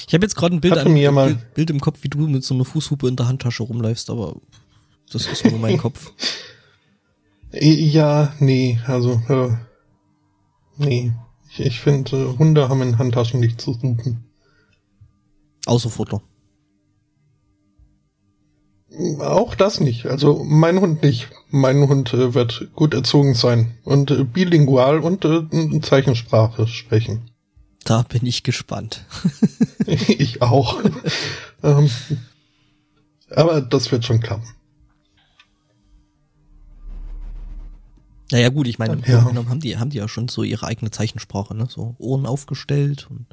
ich 0.06 0.14
habe 0.14 0.24
jetzt 0.24 0.34
gerade 0.34 0.54
ein 0.56 0.60
Bild, 0.60 0.78
an, 0.78 0.92
mir 0.92 1.12
mal- 1.12 1.34
Bild, 1.34 1.54
Bild 1.54 1.70
im 1.70 1.80
Kopf, 1.80 1.98
wie 2.02 2.08
du 2.08 2.26
mit 2.26 2.42
so 2.44 2.54
einer 2.54 2.64
Fußhupe 2.64 3.06
in 3.06 3.16
der 3.16 3.28
Handtasche 3.28 3.62
rumläufst, 3.62 4.08
aber 4.10 4.36
das 5.12 5.26
ist 5.26 5.44
nur 5.44 5.58
mein 5.58 5.78
Kopf. 5.78 6.12
Ja, 7.56 8.34
nee, 8.40 8.80
also, 8.84 9.12
äh, 9.28 9.56
nee. 10.76 11.12
Ich, 11.52 11.60
ich 11.60 11.78
finde, 11.78 12.16
äh, 12.16 12.36
Hunde 12.36 12.68
haben 12.68 12.82
in 12.82 12.98
Handtaschen 12.98 13.38
nichts 13.38 13.62
zu 13.62 13.74
suchen. 13.74 14.24
Außer 15.66 15.88
Futter. 15.88 16.20
Auch 19.20 19.54
das 19.54 19.78
nicht. 19.78 20.06
Also, 20.06 20.42
mein 20.42 20.80
Hund 20.80 21.04
nicht. 21.04 21.28
Mein 21.50 21.86
Hund 21.88 22.12
äh, 22.12 22.34
wird 22.34 22.70
gut 22.74 22.92
erzogen 22.92 23.34
sein 23.34 23.78
und 23.84 24.10
äh, 24.10 24.24
bilingual 24.24 24.98
und 24.98 25.24
äh, 25.24 25.80
Zeichensprache 25.80 26.66
sprechen. 26.66 27.30
Da 27.84 28.02
bin 28.02 28.24
ich 28.26 28.42
gespannt. 28.42 29.04
ich 29.86 30.40
auch. 30.42 30.80
ähm, 31.62 31.90
aber 33.30 33.60
das 33.60 33.92
wird 33.92 34.04
schon 34.04 34.20
klappen. 34.20 34.48
Naja 38.32 38.48
gut, 38.48 38.66
ich 38.66 38.78
meine, 38.78 38.94
im 38.94 39.00
Ja. 39.00 39.16
Grunde 39.18 39.28
genommen 39.30 39.48
haben 39.50 39.60
die, 39.60 39.76
haben 39.76 39.90
die 39.90 39.98
ja 39.98 40.08
schon 40.08 40.28
so 40.28 40.42
ihre 40.42 40.66
eigene 40.66 40.90
Zeichensprache, 40.90 41.54
ne? 41.54 41.66
So 41.70 41.94
Ohren 41.98 42.26
aufgestellt 42.26 43.06
und 43.10 43.26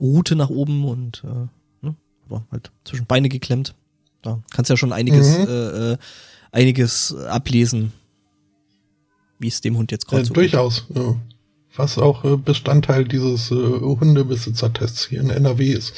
Rute 0.00 0.34
nach 0.34 0.50
oben 0.50 0.84
und 0.84 1.22
äh, 1.24 1.46
ne? 1.86 1.94
oder 2.28 2.44
halt 2.50 2.70
zwischen 2.84 3.06
Beine 3.06 3.28
geklemmt. 3.28 3.74
Da 4.22 4.42
kannst 4.50 4.68
ja 4.68 4.76
schon 4.76 4.92
einiges, 4.92 5.38
Mhm. 5.38 5.46
äh, 5.46 5.92
äh, 5.92 5.98
einiges 6.52 7.14
ablesen, 7.14 7.92
wie 9.38 9.48
es 9.48 9.60
dem 9.60 9.76
Hund 9.76 9.92
jetzt 9.92 10.06
gerade 10.08 10.22
Äh, 10.22 10.24
so 10.26 10.34
geht. 10.34 10.52
durchaus. 10.52 10.86
Ja. 10.94 11.14
Was 11.76 11.98
auch 11.98 12.24
äh, 12.24 12.36
Bestandteil 12.36 13.04
dieses 13.04 13.50
äh, 13.50 13.54
Hundebesitzertests 13.54 15.06
hier 15.06 15.20
in 15.20 15.30
NRW 15.30 15.72
ist. 15.72 15.94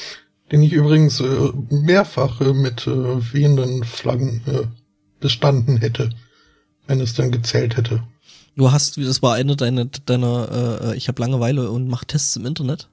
Den 0.51 0.61
ich 0.61 0.73
übrigens 0.73 1.19
äh, 1.19 1.51
mehrfach 1.69 2.39
mit 2.41 2.85
wehenden 2.85 3.83
Flaggen 3.83 4.41
bestanden 5.19 5.77
hätte, 5.77 6.09
wenn 6.85 6.99
es 6.99 7.13
dann 7.13 7.31
gezählt 7.31 7.77
hätte. 7.77 8.03
Du 8.55 8.71
hast, 8.71 8.97
das 8.97 9.21
war 9.23 9.33
eine 9.33 9.55
deiner, 9.55 9.85
deiner 9.85 10.91
äh, 10.91 10.97
ich 10.97 11.07
habe 11.07 11.21
Langeweile 11.21 11.71
und 11.71 11.87
mach 11.87 12.03
Tests 12.03 12.35
im 12.35 12.45
Internet. 12.45 12.89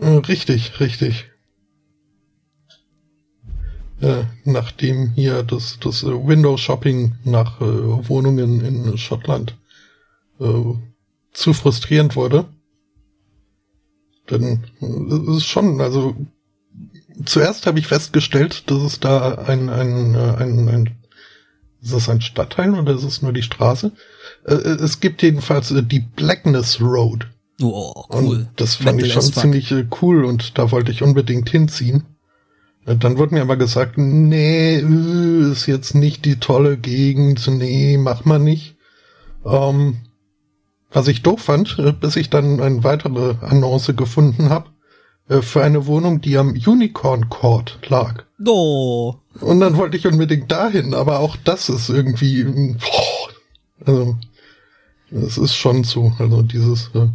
Richtig, 0.00 0.80
richtig. 0.80 1.26
Äh, 4.02 4.24
nachdem 4.44 5.12
hier 5.12 5.44
das, 5.44 5.78
das 5.80 6.02
äh, 6.02 6.06
Window-Shopping 6.06 7.18
nach 7.24 7.60
äh, 7.60 7.64
Wohnungen 7.64 8.60
in 8.60 8.98
Schottland 8.98 9.56
äh, 10.40 10.44
zu 11.32 11.52
frustrierend 11.52 12.16
wurde, 12.16 12.46
dann 14.26 14.64
äh, 14.80 15.30
ist 15.30 15.36
es 15.38 15.44
schon, 15.44 15.80
also 15.80 16.14
zuerst 17.24 17.66
habe 17.66 17.78
ich 17.78 17.86
festgestellt, 17.86 18.70
dass 18.70 18.82
es 18.82 19.00
da 19.00 19.34
ein, 19.34 19.68
ein, 19.68 20.14
äh, 20.14 20.34
ein, 20.36 20.68
ein 20.68 20.90
ist 21.82 21.94
das 21.94 22.08
ein 22.08 22.20
Stadtteil 22.20 22.74
oder 22.78 22.94
ist 22.94 23.02
es 23.02 23.22
nur 23.22 23.32
die 23.32 23.42
Straße? 23.42 23.90
Äh, 24.46 24.54
es 24.54 25.00
gibt 25.00 25.22
jedenfalls 25.22 25.74
die 25.74 26.00
Blackness 26.00 26.80
Road. 26.80 27.26
Oh, 27.60 27.92
Und 28.08 28.24
cool. 28.24 28.48
das 28.56 28.76
fand 28.76 28.96
Metal 28.96 29.06
ich 29.06 29.12
schon 29.12 29.32
ziemlich 29.32 29.74
cool 30.00 30.24
und 30.24 30.58
da 30.58 30.70
wollte 30.70 30.92
ich 30.92 31.02
unbedingt 31.02 31.50
hinziehen. 31.50 32.04
Dann 32.84 33.16
wurde 33.16 33.34
mir 33.34 33.42
aber 33.42 33.56
gesagt, 33.56 33.96
nee, 33.96 34.76
ist 34.76 35.66
jetzt 35.66 35.94
nicht 35.94 36.24
die 36.24 36.40
tolle 36.40 36.76
Gegend, 36.76 37.46
nee, 37.46 37.96
mach 37.96 38.24
mal 38.24 38.40
nicht. 38.40 38.76
Ähm, 39.44 39.98
was 40.92 41.08
ich 41.08 41.22
doof 41.22 41.40
fand, 41.42 41.78
äh, 41.78 41.92
bis 41.92 42.16
ich 42.16 42.30
dann 42.30 42.60
eine 42.60 42.84
weitere 42.84 43.34
Annonce 43.40 43.94
gefunden 43.94 44.50
habe, 44.50 44.70
äh, 45.28 45.40
für 45.42 45.62
eine 45.62 45.86
Wohnung, 45.86 46.20
die 46.20 46.36
am 46.36 46.50
Unicorn 46.50 47.28
Court 47.28 47.78
lag. 47.88 48.24
Oh, 48.44 49.14
Und 49.40 49.60
dann 49.60 49.76
wollte 49.76 49.96
ich 49.96 50.06
unbedingt 50.06 50.50
dahin, 50.50 50.94
aber 50.94 51.20
auch 51.20 51.36
das 51.44 51.68
ist 51.68 51.88
irgendwie, 51.88 52.44
boah, 52.44 53.86
also, 53.86 54.16
es 55.10 55.38
ist 55.38 55.54
schon 55.54 55.84
so, 55.84 56.12
also 56.18 56.42
dieses, 56.42 56.90
äh, 56.94 57.06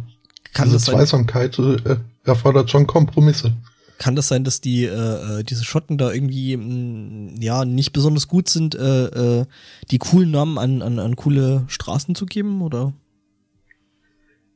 kann 0.54 0.68
diese 0.70 0.78
Zweisamkeit 0.78 1.58
äh, 1.58 1.96
erfordert 2.24 2.70
schon 2.70 2.86
Kompromisse. 2.86 3.52
kann 3.98 4.14
das 4.16 4.28
sein, 4.28 4.44
dass 4.44 4.60
die 4.60 4.84
äh, 4.84 5.40
äh, 5.40 5.44
diese 5.44 5.64
Schotten 5.64 5.98
da 5.98 6.12
irgendwie 6.12 6.56
mh, 6.56 7.32
ja 7.40 7.64
nicht 7.64 7.92
besonders 7.92 8.28
gut 8.28 8.48
sind, 8.48 8.74
äh, 8.74 9.40
äh, 9.40 9.46
die 9.90 9.98
coolen 9.98 10.30
Namen 10.30 10.58
an, 10.58 10.82
an, 10.82 10.98
an 10.98 11.16
coole 11.16 11.64
Straßen 11.68 12.14
zu 12.14 12.26
geben 12.26 12.62
oder? 12.62 12.92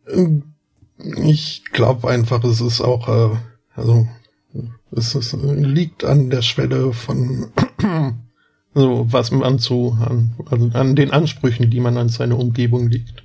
Ähm, 0.09 0.55
Ich 1.25 1.65
glaube 1.73 2.09
einfach, 2.09 2.45
es 2.45 2.61
ist 2.61 2.81
auch, 2.81 3.09
äh, 3.09 3.37
also 3.75 4.07
es 4.91 5.15
ist, 5.15 5.33
liegt 5.33 6.05
an 6.05 6.31
der 6.31 6.43
Schwelle 6.43 6.93
von 6.93 7.51
so 8.75 9.07
was 9.11 9.31
man 9.31 9.59
so 9.59 9.93
an, 9.93 10.35
also 10.51 10.69
an 10.75 10.95
den 10.95 11.11
Ansprüchen, 11.11 11.71
die 11.71 11.81
man 11.81 11.97
an 11.97 12.09
seine 12.09 12.37
Umgebung 12.37 12.89
legt. 12.89 13.25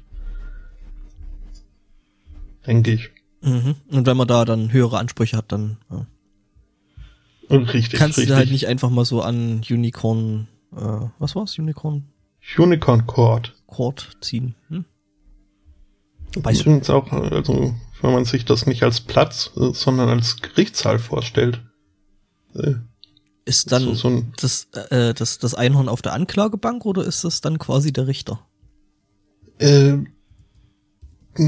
Denke 2.66 2.92
ich. 2.94 3.10
Mhm. 3.42 3.76
Und 3.92 4.06
wenn 4.06 4.18
man 4.18 4.28
da 4.28 4.46
dann 4.46 4.72
höhere 4.72 4.98
Ansprüche 4.98 5.38
hat, 5.38 5.52
dann 5.52 5.78
ja. 5.90 6.06
Richtig, 7.50 8.00
kannst 8.00 8.18
richtig. 8.18 8.28
du 8.34 8.36
halt 8.36 8.52
nicht 8.52 8.68
einfach 8.68 8.90
mal 8.90 9.06
so 9.06 9.22
an 9.22 9.62
Unicorn, 9.70 10.48
äh, 10.76 11.08
was 11.20 11.36
war's? 11.36 11.58
Unicorn 11.58 12.04
Unicorn 12.58 13.06
Court. 13.06 13.56
Court 13.68 14.18
ziehen. 14.22 14.56
Hm? 14.70 14.86
Weißt 16.36 16.62
Übrigens 16.62 16.90
auch, 16.90 17.12
also 17.12 17.74
wenn 18.02 18.14
man 18.14 18.26
sich 18.26 18.46
das 18.46 18.66
nicht 18.66 18.84
als 18.84 19.02
Platz, 19.02 19.52
äh, 19.58 19.74
sondern 19.74 20.10
als 20.10 20.42
Gerichtssaal 20.42 21.00
vorstellt. 21.00 21.62
Äh, 22.54 22.76
ist 23.46 23.72
dann 23.72 23.84
so, 23.84 23.94
so 23.94 24.08
ein, 24.10 24.34
das, 24.40 24.68
äh, 24.90 25.14
das, 25.14 25.40
das 25.40 25.54
Einhorn 25.54 25.90
auf 25.90 26.02
der 26.02 26.14
Anklagebank 26.14 26.86
oder 26.86 27.04
ist 27.06 27.24
das 27.24 27.42
dann 27.42 27.58
quasi 27.60 27.94
der 27.94 28.08
Richter? 28.08 28.46
äh, 29.60 29.98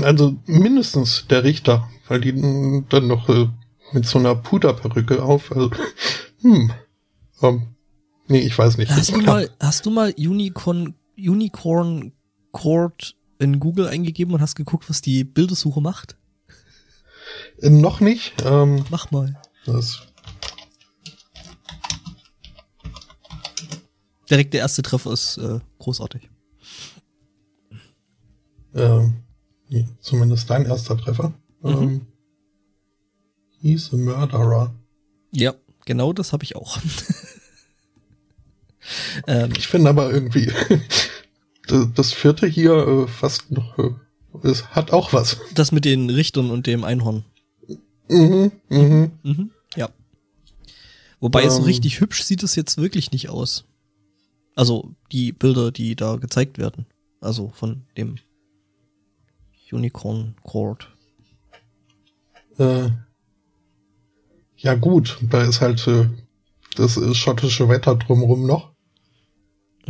also 0.01 0.35
mindestens 0.45 1.25
der 1.29 1.43
Richter, 1.43 1.89
weil 2.07 2.21
die 2.21 2.33
dann 2.89 3.07
noch 3.07 3.29
äh, 3.29 3.47
mit 3.91 4.05
so 4.05 4.19
einer 4.19 4.35
Puderperücke 4.35 5.23
auf. 5.23 5.51
Also, 5.51 5.71
hm. 6.41 6.71
Um, 7.41 7.75
nee, 8.27 8.39
ich 8.39 8.57
weiß 8.57 8.77
nicht. 8.77 8.91
Hast 8.91 9.15
du 9.15 9.21
mal, 9.21 9.49
hast 9.59 9.85
du 9.85 9.91
mal 9.91 10.13
Unicorn, 10.17 10.95
Unicorn 11.17 12.11
Court 12.51 13.15
in 13.39 13.59
Google 13.59 13.87
eingegeben 13.87 14.33
und 14.33 14.41
hast 14.41 14.55
geguckt, 14.55 14.89
was 14.89 15.01
die 15.01 15.23
Bildersuche 15.23 15.81
macht? 15.81 16.17
Äh, 17.61 17.69
noch 17.69 17.99
nicht. 18.01 18.33
Ähm, 18.45 18.85
Mach 18.89 19.11
mal. 19.11 19.41
das, 19.65 20.01
Direkt 24.29 24.53
der 24.53 24.61
erste 24.61 24.83
Treffer 24.83 25.11
ist 25.11 25.37
äh, 25.37 25.59
großartig. 25.79 26.29
ähm, 28.75 29.23
nee, 29.69 29.87
zumindest 30.01 30.47
dein 30.49 30.65
erster 30.65 30.95
Treffer. 30.97 31.33
Mhm. 31.63 31.69
Ähm, 31.71 32.07
he's 33.59 33.91
a 33.91 33.97
murderer. 33.97 34.75
Ja, 35.31 35.55
genau 35.85 36.13
das 36.13 36.31
habe 36.31 36.43
ich 36.43 36.55
auch. 36.55 36.77
ähm, 39.27 39.51
Ich 39.57 39.67
finde 39.67 39.89
aber 39.89 40.11
irgendwie 40.11 40.51
das, 41.95 42.13
vierte 42.13 42.47
hier 42.47 42.73
äh, 42.73 43.07
fast 43.07 43.51
noch, 43.51 43.77
äh, 43.77 43.91
es 44.43 44.67
hat 44.69 44.91
auch 44.91 45.13
was. 45.13 45.37
das 45.53 45.71
mit 45.71 45.85
den 45.85 46.09
Richtern 46.09 46.51
und 46.51 46.67
dem 46.67 46.83
Einhorn. 46.83 47.23
Mhm, 48.09 48.51
mhm. 48.69 49.11
Mhm, 49.23 49.51
ja. 49.75 49.89
Wobei 51.19 51.47
so 51.49 51.59
Ähm. 51.59 51.65
richtig 51.65 51.99
hübsch 51.99 52.23
sieht 52.23 52.43
es 52.43 52.55
jetzt 52.55 52.77
wirklich 52.77 53.11
nicht 53.11 53.29
aus. 53.29 53.65
Also 54.55 54.95
die 55.11 55.31
Bilder, 55.31 55.71
die 55.71 55.95
da 55.95 56.15
gezeigt 56.15 56.57
werden. 56.57 56.85
Also 57.21 57.49
von 57.53 57.83
dem 57.97 58.17
Unicorn 59.71 60.35
Court. 60.43 60.89
Äh, 62.57 62.89
ja 64.57 64.75
gut, 64.75 65.17
da 65.21 65.43
ist 65.43 65.61
halt 65.61 65.87
äh, 65.87 66.09
das 66.75 66.99
schottische 67.15 67.69
Wetter 67.69 67.95
drumrum 67.95 68.45
noch. 68.45 68.71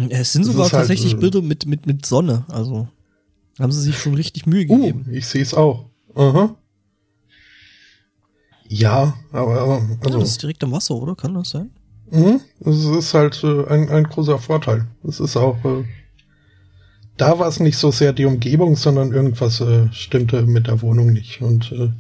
Es 0.10 0.34
sind 0.34 0.44
Das 0.46 0.52
sogar 0.54 0.64
halt, 0.66 0.72
tatsächlich 0.74 1.14
äh, 1.14 1.18
Bilder 1.18 1.42
mit, 1.42 1.66
mit, 1.66 1.86
mit 1.86 2.06
Sonne. 2.06 2.46
Also 2.48 2.88
haben 3.60 3.72
sie 3.72 3.82
sich 3.82 3.98
schon 3.98 4.14
richtig 4.16 4.46
Mühe 4.46 4.66
Uh, 4.70 4.78
gegeben. 4.78 5.06
ich 5.12 5.28
sehe 5.28 5.42
es 5.42 5.54
auch. 5.54 5.86
Aha. 6.16 6.56
Ja, 8.68 9.16
aber, 9.32 9.60
aber 9.62 9.78
ja, 9.80 9.98
also, 10.06 10.20
das 10.20 10.30
ist 10.32 10.42
direkt 10.42 10.64
am 10.64 10.72
Wasser, 10.72 10.96
oder? 10.96 11.16
Kann 11.16 11.34
das 11.34 11.50
sein? 11.50 11.72
mhm, 12.12 12.40
es 12.62 12.86
ist 12.86 13.14
halt 13.14 13.44
äh, 13.44 13.66
ein, 13.68 13.90
ein 13.90 14.04
großer 14.06 14.40
Vorteil. 14.40 14.88
Es 15.08 15.20
ist 15.20 15.36
auch, 15.38 15.64
äh, 15.66 15.84
da 17.18 17.38
war 17.38 17.48
es 17.48 17.60
nicht 17.60 17.78
so 17.78 17.92
sehr 17.92 18.14
die 18.14 18.26
Umgebung, 18.26 18.76
sondern 18.76 19.12
irgendwas 19.12 19.60
äh, 19.62 19.92
stimmte 19.92 20.44
mit 20.44 20.68
der 20.68 20.82
Wohnung 20.82 21.12
nicht 21.12 21.42
und 21.42 21.72
äh, 21.72 21.92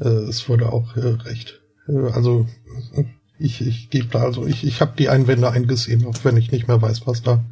äh, 0.00 0.28
es 0.28 0.48
wurde 0.48 0.72
auch 0.72 0.96
recht. 0.96 1.60
Also 2.12 2.46
ich, 3.42 3.60
ich 3.66 3.90
gebe 3.90 4.08
da 4.08 4.20
also, 4.20 4.46
ich, 4.46 4.64
ich 4.64 4.80
habe 4.80 4.92
die 4.96 5.08
Einwände 5.08 5.50
eingesehen, 5.50 6.06
auch 6.06 6.24
wenn 6.24 6.36
ich 6.36 6.52
nicht 6.52 6.68
mehr 6.68 6.80
weiß, 6.80 7.06
was 7.06 7.22
da 7.22 7.44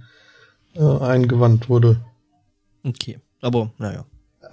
äh, 0.74 0.80
eingewandt 0.82 1.68
wurde. 1.68 2.04
Okay. 2.84 3.18
Aber, 3.40 3.72
naja. 3.78 4.04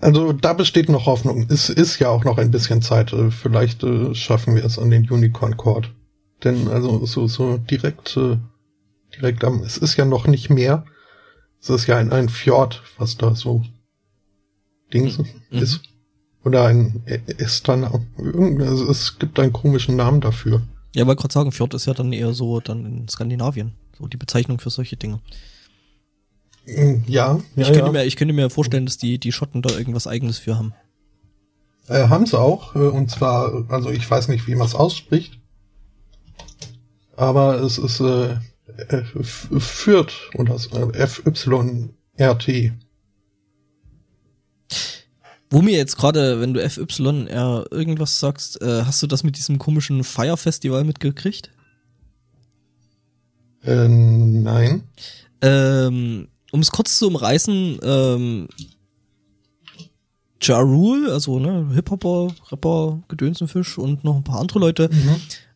Also 0.01 0.33
da 0.33 0.53
besteht 0.53 0.89
noch 0.89 1.05
Hoffnung. 1.05 1.47
Es 1.49 1.69
ist 1.69 1.99
ja 1.99 2.09
auch 2.09 2.23
noch 2.23 2.37
ein 2.37 2.51
bisschen 2.51 2.81
Zeit. 2.81 3.13
Äh, 3.13 3.31
Vielleicht 3.31 3.83
äh, 3.83 4.13
schaffen 4.13 4.55
wir 4.55 4.63
es 4.63 4.77
an 4.77 4.89
den 4.91 5.09
Unicorn 5.09 5.57
Court. 5.57 5.93
Denn 6.43 6.67
also 6.67 7.03
so 7.05 7.27
so 7.27 7.57
direkt 7.57 8.15
äh, 8.15 8.37
direkt 9.15 9.43
am. 9.43 9.61
Es 9.63 9.77
ist 9.77 9.97
ja 9.97 10.05
noch 10.05 10.27
nicht 10.27 10.49
mehr. 10.51 10.85
Es 11.59 11.69
ist 11.71 11.87
ja 11.87 11.97
ein, 11.97 12.11
ein 12.11 12.29
Fjord, 12.29 12.83
was 12.99 13.17
da 13.17 13.33
so 13.33 13.63
Dings 14.93 15.17
Mhm. 15.17 15.25
ist. 15.49 15.81
Oder 16.43 16.65
ein 16.65 17.01
Estana. 17.37 17.91
Es 18.91 19.17
gibt 19.17 19.39
einen 19.39 19.51
komischen 19.51 19.95
Namen 19.95 20.21
dafür. 20.21 20.61
Ja, 20.97 21.05
wollte 21.05 21.21
gerade 21.21 21.33
sagen, 21.33 21.51
Fjord 21.51 21.75
ist 21.75 21.85
ja 21.85 21.93
dann 21.93 22.11
eher 22.11 22.33
so 22.33 22.59
dann 22.59 22.83
in 22.85 23.07
Skandinavien. 23.07 23.73
So 23.97 24.07
die 24.07 24.17
Bezeichnung 24.17 24.59
für 24.59 24.71
solche 24.71 24.97
Dinge. 24.97 25.19
Mm, 26.65 27.03
Ja, 27.05 27.35
ja, 27.55 27.61
ich, 27.61 27.67
könnte 27.67 27.79
ja. 27.85 27.91
Mir, 27.91 28.03
ich 28.05 28.15
könnte 28.15 28.33
mir 28.33 28.49
vorstellen, 28.49 28.85
dass 28.87 28.97
die, 28.97 29.19
die 29.19 29.31
Schotten 29.31 29.61
da 29.61 29.77
irgendwas 29.77 30.07
eigenes 30.07 30.39
für 30.39 30.57
haben. 30.57 30.73
Äh, 31.87 32.07
haben 32.07 32.25
sie 32.25 32.39
auch. 32.39 32.75
Äh, 32.75 32.79
und 32.79 33.11
zwar, 33.11 33.65
also 33.69 33.91
ich 33.91 34.09
weiß 34.09 34.27
nicht, 34.29 34.47
wie 34.47 34.55
man 34.55 34.65
es 34.65 34.73
ausspricht. 34.73 35.39
Aber 37.15 37.61
es 37.61 37.77
ist 37.77 37.99
äh, 37.99 38.37
F- 38.89 39.49
Fürth 39.59 40.31
oder 40.33 40.55
äh, 40.95 41.07
FYRT. 41.07 42.73
Wo 45.49 45.61
mir 45.61 45.77
jetzt 45.77 45.97
gerade, 45.97 46.41
wenn 46.41 46.53
du 46.53 46.69
FYR 46.69 47.65
irgendwas 47.71 48.19
sagst, 48.19 48.61
äh, 48.61 48.83
hast 48.83 49.01
du 49.01 49.07
das 49.07 49.23
mit 49.23 49.37
diesem 49.37 49.57
komischen 49.57 50.03
Fire 50.03 50.35
Festival 50.35 50.83
mitgekriegt? 50.83 51.51
Äh, 53.63 53.87
nein. 53.87 54.83
Ähm, 55.41 56.27
um 56.51 56.59
es 56.59 56.71
kurz 56.71 56.97
zu 56.97 57.07
umreißen, 57.07 57.79
ähm, 57.81 58.47
Ja 60.41 60.59
Rule, 60.59 61.11
also 61.13 61.39
ne, 61.39 61.69
Hip-Hopper, 61.73 62.27
Rapper, 62.51 63.01
Gedönsenfisch 63.07 63.77
und 63.77 64.03
noch 64.03 64.15
ein 64.17 64.23
paar 64.23 64.39
andere 64.39 64.59
Leute, 64.59 64.89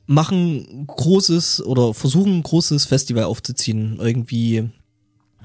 machen 0.06 0.86
großes 0.88 1.65
oder 1.65 1.93
versuchen 1.93 2.38
ein 2.38 2.43
großes 2.43 2.86
Festival 2.86 3.25
aufzuziehen. 3.25 3.97
Irgendwie 3.99 4.69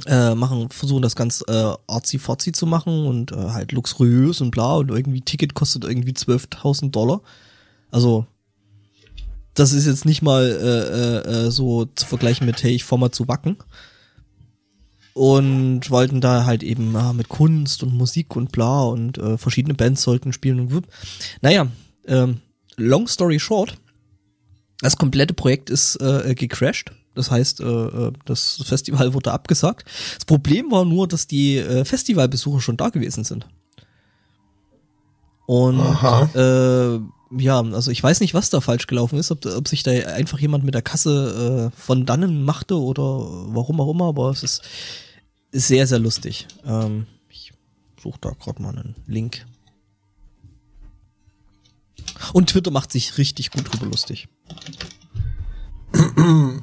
äh, 0.06 0.34
machen, 0.34 0.68
versuchen 0.70 1.02
das 1.02 1.16
ganz 1.16 1.42
äh, 1.48 1.72
arzi-fazi 1.86 2.52
zu 2.52 2.66
machen 2.66 3.06
und 3.06 3.32
äh, 3.32 3.36
halt 3.36 3.72
luxuriös 3.72 4.40
und 4.40 4.50
bla 4.50 4.76
und 4.76 4.90
irgendwie 4.90 5.22
Ticket 5.22 5.54
kostet 5.54 5.84
irgendwie 5.84 6.12
12.000 6.12 6.90
Dollar. 6.90 7.22
Also 7.90 8.26
das 9.54 9.72
ist 9.72 9.86
jetzt 9.86 10.04
nicht 10.04 10.22
mal 10.22 10.44
äh, 10.44 11.30
äh, 11.32 11.46
äh, 11.46 11.50
so 11.50 11.86
zu 11.86 12.06
vergleichen 12.06 12.46
mit, 12.46 12.62
hey, 12.62 12.72
ich 12.72 12.84
fahr 12.84 12.98
mal 12.98 13.10
zu 13.10 13.26
Wacken. 13.26 13.56
Und 15.14 15.90
wollten 15.90 16.20
da 16.20 16.44
halt 16.44 16.62
eben 16.62 16.92
ja, 16.92 17.14
mit 17.14 17.30
Kunst 17.30 17.82
und 17.82 17.94
Musik 17.94 18.36
und 18.36 18.52
bla 18.52 18.82
und 18.82 19.16
äh, 19.16 19.38
verschiedene 19.38 19.72
Bands 19.72 20.02
sollten 20.02 20.34
spielen 20.34 20.60
und 20.60 20.74
wupp. 20.74 20.86
Naja, 21.40 21.68
ähm, 22.06 22.42
long 22.76 23.08
story 23.08 23.40
short, 23.40 23.78
das 24.80 24.98
komplette 24.98 25.32
Projekt 25.32 25.70
ist 25.70 25.96
äh, 26.02 26.34
gecrashed. 26.34 26.92
Das 27.16 27.30
heißt, 27.30 27.60
äh, 27.60 27.64
äh, 27.64 28.12
das 28.26 28.62
Festival 28.64 29.14
wurde 29.14 29.32
abgesagt. 29.32 29.88
Das 30.14 30.24
Problem 30.24 30.70
war 30.70 30.84
nur, 30.84 31.08
dass 31.08 31.26
die 31.26 31.56
äh, 31.56 31.84
Festivalbesucher 31.84 32.60
schon 32.60 32.76
da 32.76 32.90
gewesen 32.90 33.24
sind. 33.24 33.46
Und 35.46 35.80
Aha. 35.80 36.28
äh, 36.34 37.00
ja, 37.38 37.60
also 37.60 37.90
ich 37.90 38.02
weiß 38.02 38.20
nicht, 38.20 38.34
was 38.34 38.50
da 38.50 38.60
falsch 38.60 38.86
gelaufen 38.86 39.18
ist, 39.18 39.30
ob, 39.30 39.46
ob 39.46 39.66
sich 39.66 39.82
da 39.82 39.92
einfach 39.92 40.38
jemand 40.38 40.64
mit 40.64 40.74
der 40.74 40.82
Kasse 40.82 41.72
äh, 41.72 41.80
von 41.80 42.04
dannen 42.04 42.44
machte 42.44 42.78
oder 42.78 43.02
warum 43.02 43.80
auch 43.80 43.90
immer, 43.90 44.06
aber 44.06 44.30
es 44.30 44.42
ist, 44.42 44.62
ist 45.52 45.68
sehr, 45.68 45.86
sehr 45.86 45.98
lustig. 45.98 46.46
Ähm, 46.64 47.06
ich 47.30 47.52
suche 48.00 48.18
da 48.20 48.30
gerade 48.30 48.62
mal 48.62 48.76
einen 48.76 48.94
Link. 49.06 49.46
Und 52.32 52.50
Twitter 52.50 52.70
macht 52.70 52.92
sich 52.92 53.18
richtig 53.18 53.50
gut 53.50 53.72
drüber 53.72 53.86
lustig. 53.86 54.28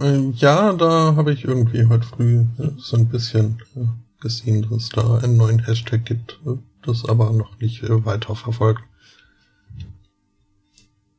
Äh, 0.01 0.29
ja, 0.35 0.73
da 0.73 1.15
habe 1.15 1.33
ich 1.33 1.43
irgendwie 1.45 1.85
heute 1.87 2.05
früh 2.05 2.45
so 2.77 2.97
ein 2.97 3.07
bisschen 3.07 3.61
äh, 3.75 3.85
gesehen, 4.19 4.63
dass 4.63 4.83
es 4.83 4.89
da 4.89 5.17
einen 5.19 5.37
neuen 5.37 5.59
Hashtag 5.59 6.05
gibt, 6.05 6.39
äh, 6.45 6.57
das 6.83 7.05
aber 7.05 7.31
noch 7.31 7.57
nicht 7.59 7.81
weiter 7.87 8.35
verfolgt. 8.35 8.81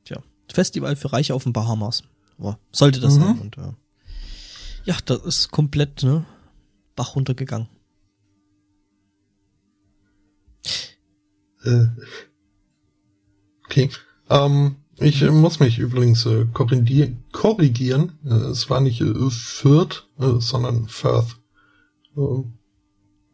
Tja, 0.05 0.23
Festival 0.53 0.97
für 0.97 1.13
Reiche 1.13 1.35
auf 1.35 1.45
den 1.45 1.53
Bahamas. 1.53 2.03
Sollte 2.73 3.01
das 3.01 3.15
Mhm. 3.17 3.21
sein. 3.21 3.39
Und, 3.39 3.59
äh, 3.59 3.73
ja, 4.85 4.97
das 5.07 5.23
ist 5.23 5.51
komplett, 5.51 6.03
ne, 6.03 6.25
Bach 6.97 7.17
runtergegangen. 7.17 7.69
Äh, 11.65 11.87
okay. 13.65 13.91
Ähm, 14.29 14.77
ich 14.99 15.23
muss 15.23 15.61
mich 15.61 15.79
übrigens 15.79 16.25
äh, 16.27 16.47
korrigieren. 16.53 18.19
Äh, 18.25 18.35
es 18.35 18.71
war 18.71 18.81
nicht 18.81 19.01
äh, 19.01 19.31
Fürth, 19.31 20.07
äh, 20.19 20.39
sondern 20.39 20.89
Firth. 20.89 21.37
Äh, 22.17 22.45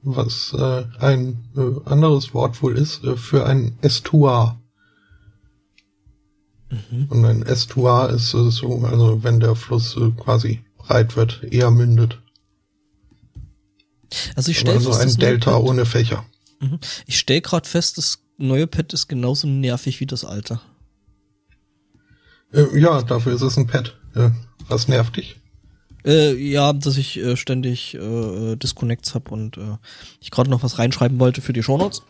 was 0.03 0.55
äh, 0.55 0.85
ein 0.99 1.45
anderes 1.85 2.33
Wort 2.33 2.63
wohl 2.63 2.79
ist 2.79 3.03
für 3.17 3.45
ein 3.45 3.79
Estuar. 3.83 4.59
Mhm. 6.71 7.07
Und 7.11 7.25
ein 7.27 7.43
Estuar 7.43 8.09
ist 8.09 8.31
so, 8.31 8.83
also 8.85 9.23
wenn 9.23 9.41
der 9.41 9.55
Fluss 9.57 9.99
quasi 10.17 10.65
breit 10.79 11.17
wird, 11.17 11.43
eher 11.43 11.71
mündet. 11.71 12.19
Also 14.35 14.51
ich 14.51 14.59
stelle 14.59 14.79
also 14.79 14.93
ein 14.93 15.15
Delta 15.17 15.59
ohne 15.59 15.85
Fächer. 15.85 16.25
Mhm. 16.61 16.79
Ich 17.05 17.19
stelle 17.19 17.43
gerade 17.43 17.69
fest, 17.69 17.99
das 17.99 18.21
neue 18.39 18.67
Pad 18.67 18.95
ist 18.95 19.09
genauso 19.09 19.47
nervig 19.47 20.01
wie 20.01 20.07
das 20.07 20.25
alte. 20.25 20.61
Äh, 22.53 22.79
ja, 22.79 23.03
dafür 23.03 23.35
ist 23.35 23.43
es 23.43 23.57
ein 23.57 23.67
Pad. 23.67 23.97
Äh, 24.15 24.31
was 24.69 24.89
nervt 24.89 25.17
dich? 25.17 25.37
Äh, 26.05 26.35
ja, 26.35 26.73
dass 26.73 26.97
ich 26.97 27.19
äh, 27.19 27.37
ständig 27.37 27.95
äh, 27.95 28.57
Disconnects 28.57 29.15
habe 29.15 29.31
und 29.31 29.57
äh, 29.59 29.77
ich 30.21 30.31
gerade 30.31 30.51
noch 30.51 30.63
was 30.63 30.79
reinschreiben 30.79 31.21
wollte 31.21 31.43
für 31.43 31.53
die 31.53 31.63
Shownotes. 31.63 32.03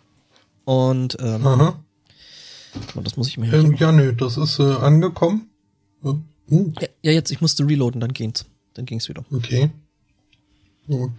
Und 0.64 1.16
ähm, 1.20 1.46
Aha. 1.46 1.82
das 3.02 3.16
muss 3.16 3.28
ich 3.28 3.38
mir 3.38 3.52
ähm, 3.52 3.74
Ja, 3.74 3.90
nö, 3.90 4.12
das 4.12 4.36
ist 4.36 4.60
äh, 4.60 4.62
angekommen. 4.62 5.48
Uh. 6.50 6.72
Ja, 6.80 6.88
ja, 7.02 7.12
jetzt, 7.12 7.30
ich 7.30 7.40
musste 7.40 7.66
reloaden, 7.66 8.00
dann 8.00 8.12
ging's. 8.12 8.44
Dann 8.74 8.86
ging's 8.86 9.08
wieder. 9.08 9.24
Okay. 9.32 9.70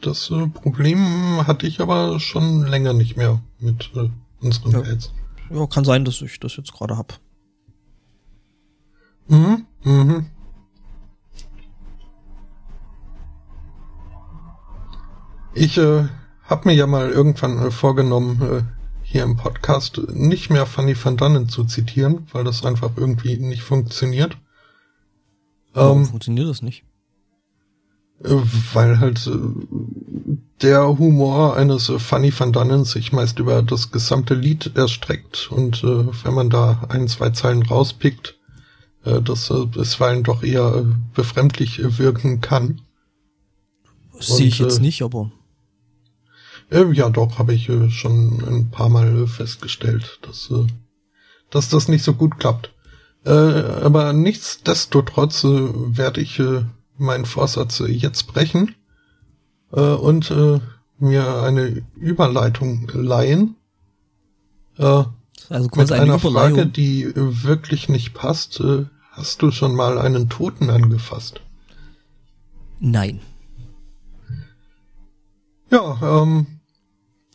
Das 0.02 0.30
äh, 0.32 0.48
Problem 0.48 1.48
hatte 1.48 1.66
ich 1.66 1.80
aber 1.80 2.20
schon 2.20 2.66
länger 2.68 2.94
nicht 2.94 3.16
mehr 3.16 3.42
mit 3.60 3.92
äh, 3.96 4.10
unseren 4.42 4.72
ja. 4.72 4.82
Pads. 4.82 5.12
Ja, 5.50 5.66
kann 5.68 5.86
sein, 5.86 6.04
dass 6.04 6.22
ich 6.22 6.40
das 6.40 6.58
jetzt 6.58 6.74
gerade 6.74 6.98
hab. 6.98 7.20
Mhm, 9.32 9.65
mhm. 9.86 10.26
Ich 15.54 15.78
äh, 15.78 16.04
habe 16.44 16.67
mir 16.67 16.74
ja 16.74 16.86
mal 16.86 17.10
irgendwann 17.10 17.58
äh, 17.60 17.72
vorgenommen, 17.72 18.41
äh, 18.41 18.63
hier 19.04 19.24
im 19.24 19.38
Podcast 19.38 20.02
nicht 20.10 20.50
mehr 20.50 20.65
Fanny 20.65 20.98
van 21.02 21.15
Dannen 21.15 21.48
zu 21.48 21.63
zitieren, 21.63 22.28
weil 22.34 22.44
das 22.44 22.65
einfach 22.65 22.91
irgendwie 22.98 23.38
nicht 23.38 23.63
funktioniert. 23.63 24.38
Warum 25.74 26.00
ähm, 26.00 26.06
funktioniert 26.08 26.50
das 26.50 26.62
nicht? 26.62 26.84
Äh, 28.22 28.36
weil 28.74 29.00
halt 29.00 29.26
äh, 29.28 30.38
der 30.62 30.98
Humor 30.98 31.56
eines 31.56 31.88
äh, 31.88 32.00
Fanny 32.00 32.38
van 32.38 32.52
Dannen 32.52 32.84
sich 32.84 33.13
meist 33.13 33.39
über 33.39 33.63
das 33.63 33.91
gesamte 33.91 34.34
Lied 34.34 34.76
erstreckt 34.76 35.50
und 35.52 35.84
wenn 35.84 36.34
man 36.34 36.50
da 36.50 36.84
ein, 36.89 37.08
zwei 37.08 37.30
Zeilen 37.30 37.63
rauspickt, 37.63 38.41
äh, 39.06 39.22
das 39.22 39.50
äh, 39.50 39.66
bisweilen 39.66 40.24
doch 40.24 40.44
eher 40.44 40.76
äh, 40.76 40.86
befremdlich 41.14 41.98
wirken 41.98 42.42
kann. 42.42 42.82
Sehe 44.20 44.48
ich 44.48 44.60
jetzt 44.60 44.80
äh, 44.80 44.82
nicht, 44.82 45.02
aber 45.02 45.32
äh, 46.72 46.92
ja, 46.94 47.10
doch, 47.10 47.38
habe 47.38 47.54
ich 47.54 47.68
äh, 47.70 47.90
schon 47.90 48.44
ein 48.48 48.72
paar 48.72 48.90
Mal 48.90 49.24
äh, 49.24 49.28
festgestellt, 49.28 50.20
dass, 50.22 50.50
äh, 50.52 50.66
dass 51.50 51.70
das 51.70 51.88
nicht 51.88 52.04
so 52.04 52.14
gut 52.14 52.40
klappt. 52.40 52.74
Äh, 53.26 53.32
aber 53.32 54.14
nichtsdestotrotz 54.14 55.44
äh, 55.44 55.48
werde 55.50 56.22
ich 56.22 56.40
äh, 56.40 56.64
meinen 56.98 57.26
Vorsatz 57.26 57.82
äh, 57.82 57.92
jetzt 57.92 58.28
brechen 58.28 58.74
äh, 59.74 59.82
und 59.82 60.32
äh, 60.32 60.60
mir 60.98 61.44
eine 61.44 61.84
Überleitung 61.96 62.90
leihen. 62.94 63.58
Äh, 64.78 65.04
also 65.52 65.70
kurz 65.70 65.90
mit 65.90 66.00
eine 66.00 66.14
einer 66.14 66.20
Frage, 66.20 66.66
die 66.66 67.04
äh, 67.04 67.44
wirklich 67.44 67.90
nicht 67.90 68.14
passt. 68.14 68.60
Äh, 68.60 68.86
hast 69.12 69.42
du 69.42 69.52
schon 69.52 69.76
mal 69.76 70.00
einen 70.00 70.30
Toten 70.30 70.70
angefasst? 70.70 71.42
Nein. 72.80 73.20
Ja, 75.70 76.22
ähm, 76.22 76.48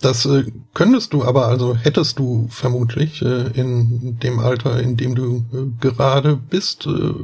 das 0.00 0.26
äh, 0.26 0.44
könntest 0.74 1.12
du 1.12 1.24
aber, 1.24 1.46
also 1.46 1.74
hättest 1.74 2.18
du 2.18 2.48
vermutlich 2.50 3.22
äh, 3.22 3.48
in 3.58 4.18
dem 4.18 4.38
Alter, 4.40 4.80
in 4.80 4.96
dem 4.96 5.14
du 5.14 5.44
äh, 5.52 5.80
gerade 5.80 6.36
bist, 6.36 6.86
äh, 6.86 7.14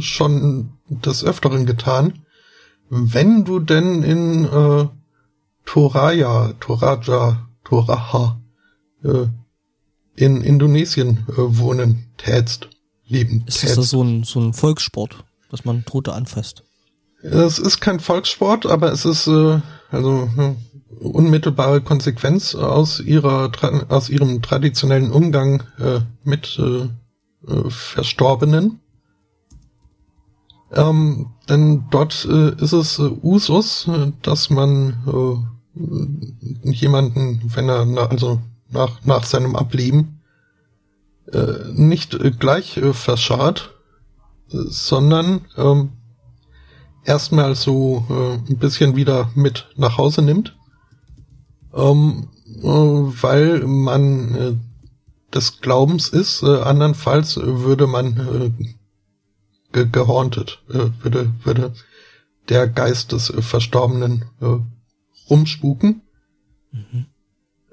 schon 0.00 0.70
des 0.88 1.24
Öfteren 1.24 1.64
getan, 1.64 2.24
wenn 2.90 3.44
du 3.44 3.60
denn 3.60 4.02
in 4.02 4.44
äh, 4.44 4.86
Toraja, 5.64 6.52
Toraja, 6.60 7.48
Toraha 7.64 8.40
äh, 9.02 9.26
in 10.16 10.42
Indonesien 10.42 11.26
äh, 11.28 11.34
wohnen 11.36 12.06
tätst, 12.16 12.68
leben 13.06 13.44
Ist 13.46 13.60
tätst. 13.60 13.78
das 13.78 13.90
so 13.90 14.02
ein, 14.02 14.24
so 14.24 14.40
ein 14.40 14.52
Volkssport, 14.52 15.24
dass 15.50 15.64
man 15.64 15.84
Tote 15.84 16.12
anfasst? 16.12 16.62
Es 17.22 17.58
ist 17.58 17.80
kein 17.80 18.00
Volkssport, 18.00 18.66
aber 18.66 18.92
es 18.92 19.04
ist 19.04 19.26
äh, 19.26 19.60
also 19.90 20.28
unmittelbare 21.00 21.80
Konsequenz 21.80 22.54
aus 22.54 23.00
ihrer 23.00 23.50
aus 23.88 24.08
ihrem 24.08 24.42
traditionellen 24.42 25.10
Umgang 25.10 25.62
äh, 25.78 26.00
mit 26.24 26.58
äh, 26.58 26.88
äh, 27.50 27.70
Verstorbenen. 27.70 28.80
Ähm, 30.72 31.30
denn 31.48 31.84
dort 31.90 32.26
äh, 32.30 32.54
ist 32.62 32.72
es 32.72 32.98
äh, 32.98 33.02
Usus, 33.22 33.88
äh, 33.88 34.12
dass 34.22 34.50
man 34.50 34.96
äh, 35.06 36.70
jemanden, 36.70 37.40
wenn 37.54 37.68
er 37.68 37.84
na, 37.84 38.06
also 38.06 38.40
nach 38.70 39.04
nach 39.04 39.24
seinem 39.24 39.56
Ableben 39.56 40.20
äh, 41.32 41.72
nicht 41.72 42.14
äh, 42.14 42.30
gleich 42.30 42.76
äh, 42.76 42.92
verscharrt, 42.92 43.74
sondern 44.48 45.44
ähm, 45.56 45.92
erstmal 47.04 47.54
so 47.54 48.06
äh, 48.08 48.50
ein 48.50 48.58
bisschen 48.58 48.96
wieder 48.96 49.30
mit 49.34 49.68
nach 49.76 49.98
Hause 49.98 50.22
nimmt 50.22 50.56
ähm, 51.76 52.28
äh, 52.62 52.66
weil 52.66 53.60
man 53.66 54.34
äh, 54.34 54.56
des 55.34 55.60
Glaubens 55.60 56.08
ist, 56.08 56.42
äh, 56.42 56.60
andernfalls 56.62 57.36
würde 57.36 57.86
man 57.86 58.16
äh, 58.16 58.66
ge 59.72 59.88
gehorntet, 59.90 60.62
äh, 60.70 60.88
würde, 61.02 61.32
würde 61.44 61.74
der 62.48 62.66
Geist 62.66 63.12
des 63.12 63.30
äh, 63.30 63.42
Verstorbenen 63.42 64.24
rumspuken. 65.28 66.02
Mhm. 66.72 67.06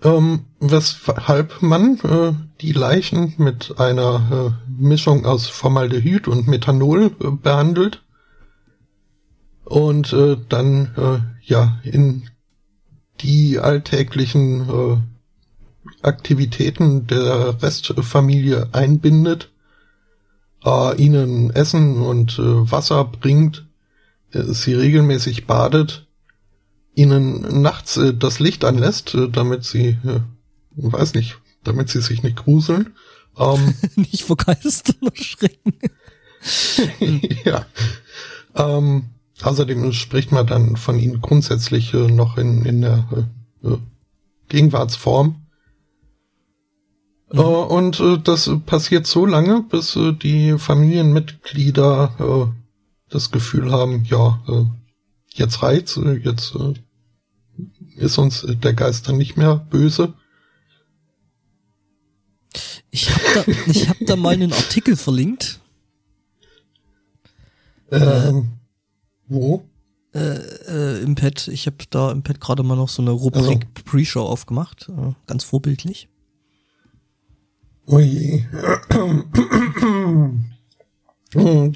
Ähm, 0.04 0.48
weshalb 0.60 1.62
man 1.62 1.98
äh, 2.00 2.34
die 2.60 2.74
Leichen 2.74 3.36
mit 3.38 3.80
einer 3.80 4.58
äh, 4.68 4.82
Mischung 4.82 5.26
aus 5.26 5.48
Formaldehyd 5.48 6.28
und 6.28 6.48
Methanol 6.48 7.12
äh, 7.22 7.32
behandelt. 7.32 8.04
Und 9.64 10.12
äh, 10.12 10.36
dann 10.50 10.92
äh, 10.98 11.20
ja 11.42 11.80
in 11.84 12.30
die 13.22 13.60
alltäglichen 13.60 14.70
äh, 14.70 14.98
Aktivitäten 16.02 17.08
der 17.08 17.62
Restfamilie 17.62 18.70
einbindet, 18.74 19.52
ihnen 20.66 21.50
Essen 21.50 22.02
und 22.02 22.40
Wasser 22.40 23.04
bringt, 23.04 23.68
sie 24.32 24.74
regelmäßig 24.74 25.46
badet, 25.46 26.03
ihnen 26.96 27.62
nachts 27.62 27.98
äh, 27.98 28.14
das 28.14 28.40
Licht 28.40 28.66
anlässt, 28.66 29.14
äh, 29.16 29.30
damit 29.30 29.64
sie, 29.64 29.98
äh, 30.04 30.22
weiß 30.76 31.14
nicht, 31.14 31.38
damit 31.64 31.90
sie 31.90 32.02
sich 32.02 32.24
nicht 32.24 32.38
gruseln. 32.38 32.94
Ähm, 33.38 33.74
nicht 33.96 34.24
vor 34.24 34.38
Geistern 34.38 35.08
erschrecken. 35.08 35.74
ja. 37.46 37.66
Ähm, 38.56 39.10
Außerdem 39.44 39.92
spricht 39.92 40.32
man 40.32 40.48
dann 40.48 40.78
von 40.78 41.00
ihnen 41.00 41.22
grundsätzlich 41.22 41.94
äh, 41.94 42.08
noch 42.08 42.38
in, 42.38 42.66
in 42.66 42.82
der 42.82 43.28
äh, 43.64 43.68
äh 43.68 43.78
Gegenwartsform. 44.48 45.42
Mhm. 47.32 47.40
Äh, 47.40 47.42
und 47.42 48.00
äh, 48.00 48.20
das 48.24 48.50
passiert 48.66 49.08
so 49.08 49.26
lange, 49.26 49.64
bis 49.64 49.96
äh, 49.96 50.14
die 50.14 50.58
Familienmitglieder 50.58 52.54
das 53.10 53.32
Gefühl 53.32 53.72
haben, 53.72 54.06
ja, 54.06 54.42
jetzt 55.34 55.62
reizt, 55.62 55.98
jetzt 55.98 56.56
ist 57.96 58.18
uns 58.18 58.46
der 58.48 58.74
Geist 58.74 59.08
dann 59.08 59.18
nicht 59.18 59.38
mehr 59.38 59.56
böse. 59.56 60.14
Ich 62.92 63.10
habe 63.10 63.24
da, 63.34 63.44
ich 63.68 63.90
hab 63.90 63.98
da 64.06 64.16
mal 64.16 64.34
einen 64.34 64.54
Artikel 64.54 64.96
verlinkt. 64.96 65.60
Ähm, 67.92 68.50
wo? 69.28 69.66
Äh, 70.14 70.20
äh, 70.20 71.02
Im 71.02 71.16
Pad. 71.16 71.48
Ich 71.48 71.66
habe 71.66 71.78
da 71.90 72.12
im 72.12 72.22
Pad 72.22 72.40
gerade 72.40 72.62
mal 72.62 72.76
noch 72.76 72.90
so 72.90 73.02
eine 73.02 73.12
Rubrik 73.12 73.44
also. 73.44 73.84
Pre-Show 73.86 74.22
aufgemacht. 74.22 74.90
Äh, 74.90 75.14
ganz 75.26 75.44
vorbildlich. 75.44 76.08
Oh 77.86 78.00
je. 78.00 78.44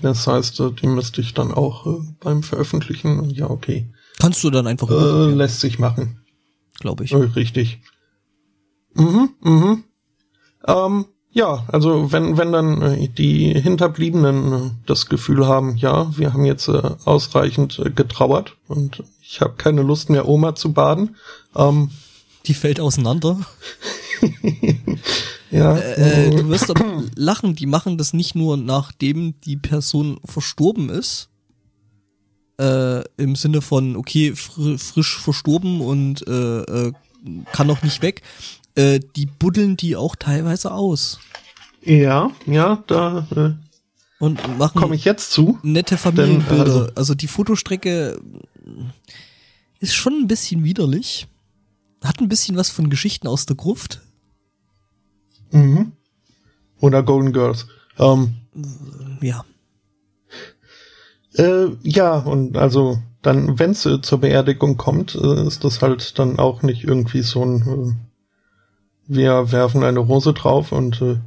Das 0.01 0.27
heißt, 0.27 0.59
äh, 0.59 0.71
die 0.71 0.87
müsste 0.87 1.21
ich 1.21 1.33
dann 1.33 1.51
auch 1.53 1.85
äh, 1.85 1.99
beim 2.19 2.43
Veröffentlichen. 2.43 3.29
Ja, 3.29 3.49
okay. 3.49 3.89
Kannst 4.19 4.43
du 4.43 4.49
dann 4.49 4.67
einfach. 4.67 4.89
Äh, 4.89 5.33
lässt 5.33 5.59
sich 5.59 5.79
machen. 5.79 6.19
Glaube 6.79 7.03
ich. 7.03 7.11
Äh, 7.11 7.17
richtig. 7.17 7.79
Mhm, 8.93 9.29
mhm. 9.41 9.83
Ähm, 10.67 11.05
ja, 11.31 11.65
also 11.67 12.11
wenn, 12.11 12.37
wenn 12.37 12.51
dann 12.51 13.13
die 13.15 13.53
Hinterbliebenen 13.53 14.79
das 14.87 15.05
Gefühl 15.05 15.45
haben, 15.45 15.77
ja, 15.77 16.11
wir 16.17 16.33
haben 16.33 16.45
jetzt 16.45 16.67
ausreichend 16.67 17.79
getrauert 17.95 18.57
und 18.67 19.03
ich 19.21 19.41
habe 19.41 19.53
keine 19.55 19.83
Lust 19.83 20.09
mehr, 20.09 20.27
Oma 20.27 20.55
zu 20.55 20.73
baden. 20.73 21.15
Ähm, 21.55 21.91
die 22.47 22.55
fällt 22.55 22.79
auseinander. 22.79 23.39
Ja. 25.51 25.77
Äh, 25.77 26.29
du 26.31 26.49
wirst 26.49 26.69
aber 26.69 27.03
lachen, 27.15 27.55
die 27.55 27.65
machen 27.65 27.97
das 27.97 28.13
nicht 28.13 28.35
nur 28.35 28.57
nachdem 28.57 29.39
die 29.41 29.57
Person 29.57 30.19
verstorben 30.25 30.89
ist, 30.89 31.29
äh, 32.59 33.03
im 33.17 33.35
Sinne 33.35 33.61
von, 33.61 33.95
okay, 33.95 34.35
fr 34.35 34.77
frisch 34.77 35.17
verstorben 35.19 35.81
und 35.81 36.27
äh, 36.27 36.61
äh, 36.61 36.93
kann 37.53 37.67
noch 37.67 37.83
nicht 37.83 38.01
weg, 38.01 38.21
äh, 38.75 38.99
die 39.15 39.25
buddeln 39.25 39.77
die 39.77 39.95
auch 39.95 40.15
teilweise 40.15 40.71
aus. 40.71 41.19
Ja, 41.81 42.31
ja, 42.45 42.83
da 42.87 43.27
äh, 43.35 43.67
und 44.19 44.57
machen 44.57 44.81
komme 44.81 44.95
ich 44.95 45.05
jetzt 45.05 45.31
zu. 45.31 45.59
Nette 45.61 45.97
Familienbilder. 45.97 46.63
Denn, 46.63 46.73
also, 46.73 46.89
also 46.95 47.15
die 47.15 47.27
Fotostrecke 47.27 48.19
ist 49.79 49.93
schon 49.93 50.13
ein 50.13 50.27
bisschen 50.27 50.63
widerlich. 50.63 51.27
Hat 52.03 52.19
ein 52.19 52.29
bisschen 52.29 52.57
was 52.57 52.69
von 52.69 52.89
Geschichten 52.89 53.27
aus 53.27 53.45
der 53.45 53.55
Gruft. 53.55 54.01
Mhm. 55.51 55.93
Oder 56.79 57.03
Golden 57.03 57.33
Girls. 57.33 57.67
Ähm, 57.97 58.35
ja. 59.21 59.43
Äh, 61.33 61.67
ja, 61.83 62.17
und 62.17 62.57
also 62.57 62.99
dann, 63.21 63.59
wenn 63.59 63.71
es 63.71 63.85
äh, 63.85 64.01
zur 64.01 64.19
Beerdigung 64.19 64.77
kommt, 64.77 65.15
äh, 65.15 65.47
ist 65.47 65.63
das 65.63 65.81
halt 65.81 66.17
dann 66.19 66.39
auch 66.39 66.61
nicht 66.61 66.83
irgendwie 66.83 67.21
so 67.21 67.43
ein 67.43 67.61
äh, 67.61 68.07
wir 69.07 69.51
werfen 69.51 69.83
eine 69.83 69.99
Rose 69.99 70.33
drauf 70.33 70.71
und 70.71 71.01
äh, 71.01 71.17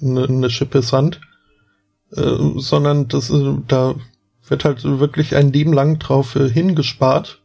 eine, 0.00 0.24
eine 0.24 0.50
Schippe 0.50 0.82
Sand, 0.82 1.20
äh, 2.12 2.36
sondern 2.56 3.08
das, 3.08 3.32
da 3.66 3.94
wird 4.46 4.64
halt 4.64 4.84
wirklich 4.84 5.34
ein 5.34 5.52
Leben 5.52 5.72
lang 5.72 5.98
drauf 5.98 6.34
hingespart, 6.34 7.42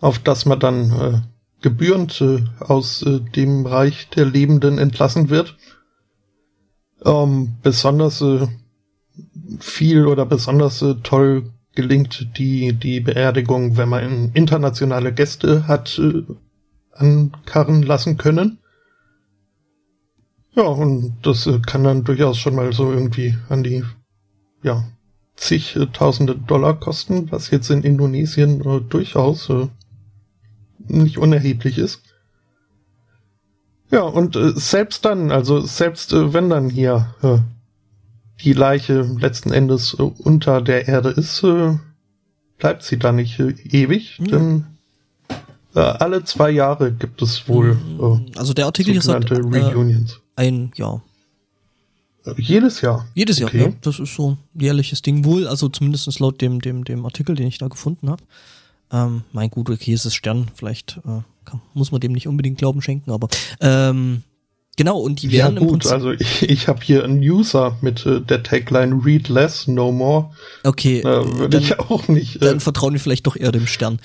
auf 0.00 0.18
das 0.18 0.44
man 0.46 0.60
dann 0.60 0.90
äh, 0.92 1.20
gebührend 1.60 2.20
äh, 2.20 2.44
aus 2.60 3.02
äh, 3.02 3.20
dem 3.20 3.66
Reich 3.66 4.08
der 4.10 4.24
Lebenden 4.24 4.78
entlassen 4.78 5.30
wird. 5.30 5.56
Ähm, 7.04 7.56
besonders 7.62 8.20
äh, 8.20 8.46
viel 9.58 10.06
oder 10.06 10.26
besonders 10.26 10.82
äh, 10.82 10.96
toll 11.02 11.50
gelingt 11.74 12.36
die, 12.38 12.72
die 12.72 13.00
Beerdigung, 13.00 13.76
wenn 13.76 13.88
man 13.88 14.32
internationale 14.34 15.12
Gäste 15.12 15.66
hat 15.66 15.98
äh, 15.98 16.24
ankarren 16.92 17.82
lassen 17.82 18.16
können. 18.16 18.58
Ja, 20.54 20.64
und 20.64 21.18
das 21.22 21.46
äh, 21.46 21.60
kann 21.60 21.84
dann 21.84 22.04
durchaus 22.04 22.38
schon 22.38 22.56
mal 22.56 22.72
so 22.72 22.92
irgendwie 22.92 23.36
an 23.48 23.62
die, 23.62 23.84
ja, 24.62 24.84
zigtausende 25.36 26.36
Dollar 26.36 26.78
kosten, 26.78 27.30
was 27.32 27.50
jetzt 27.50 27.70
in 27.70 27.82
Indonesien 27.82 28.62
durchaus 28.90 29.50
nicht 30.90 31.18
unerheblich 31.18 31.78
ist. 31.78 32.02
Ja, 33.90 34.02
und 34.02 34.36
äh, 34.36 34.52
selbst 34.54 35.04
dann, 35.04 35.30
also 35.30 35.60
selbst 35.60 36.12
äh, 36.12 36.32
wenn 36.32 36.48
dann 36.48 36.70
hier 36.70 37.14
äh, 37.22 37.38
die 38.42 38.52
Leiche 38.52 39.02
letzten 39.02 39.52
Endes 39.52 39.94
äh, 39.98 40.02
unter 40.02 40.62
der 40.62 40.86
Erde 40.86 41.10
ist, 41.10 41.42
äh, 41.42 41.76
bleibt 42.58 42.84
sie 42.84 42.98
da 42.98 43.12
nicht 43.12 43.40
äh, 43.40 43.54
ewig, 43.70 44.20
mhm. 44.20 44.24
denn 44.26 44.66
alle 45.72 46.24
zwei 46.24 46.50
Jahre 46.50 46.90
gibt 46.90 47.22
es 47.22 47.48
wohl 47.48 47.78
äh, 48.00 48.36
also 48.36 48.52
der 48.54 48.66
Artikel 48.66 48.96
ist 48.96 49.06
halt, 49.06 49.30
Reunions. 49.30 50.18
ein 50.34 50.72
Jahr. 50.74 51.00
Jedes 52.36 52.80
Jahr. 52.80 53.06
Jedes 53.14 53.38
Jahr, 53.38 53.48
okay. 53.48 53.62
ja. 53.66 53.72
Das 53.80 53.98
ist 53.98 54.14
so 54.14 54.32
ein 54.32 54.38
jährliches 54.60 55.00
Ding 55.02 55.24
wohl, 55.24 55.46
also 55.46 55.68
zumindest 55.68 56.18
laut 56.18 56.40
dem, 56.40 56.60
dem, 56.60 56.84
dem 56.84 57.04
Artikel, 57.04 57.34
den 57.34 57.46
ich 57.46 57.58
da 57.58 57.68
gefunden 57.68 58.10
habe. 58.10 58.22
Ähm, 58.92 59.22
mein 59.32 59.50
gut, 59.50 59.70
okay, 59.70 59.92
es 59.92 60.04
ist 60.04 60.14
Stern, 60.14 60.48
vielleicht 60.54 60.98
äh, 61.04 61.22
kann, 61.44 61.60
muss 61.74 61.92
man 61.92 62.00
dem 62.00 62.12
nicht 62.12 62.26
unbedingt 62.26 62.58
Glauben 62.58 62.82
schenken, 62.82 63.10
aber 63.12 63.28
ähm, 63.60 64.22
genau, 64.76 64.98
und 64.98 65.22
die 65.22 65.30
werden 65.30 65.56
ja, 65.56 65.60
gut, 65.60 65.86
also 65.86 66.10
ich, 66.12 66.42
ich 66.42 66.68
habe 66.68 66.80
hier 66.82 67.04
einen 67.04 67.20
User 67.20 67.76
mit 67.82 68.04
äh, 68.04 68.20
der 68.20 68.42
Tagline 68.42 69.04
Read 69.04 69.28
less, 69.28 69.68
no 69.68 69.92
more. 69.92 70.30
Okay. 70.64 71.00
Äh, 71.00 71.04
Würde 71.04 71.58
ich 71.58 71.78
auch 71.78 72.08
nicht. 72.08 72.36
Äh, 72.36 72.40
dann 72.40 72.60
vertrauen 72.60 72.92
wir 72.94 73.00
vielleicht 73.00 73.26
doch 73.26 73.36
eher 73.36 73.52
dem 73.52 73.66
Stern. 73.66 74.00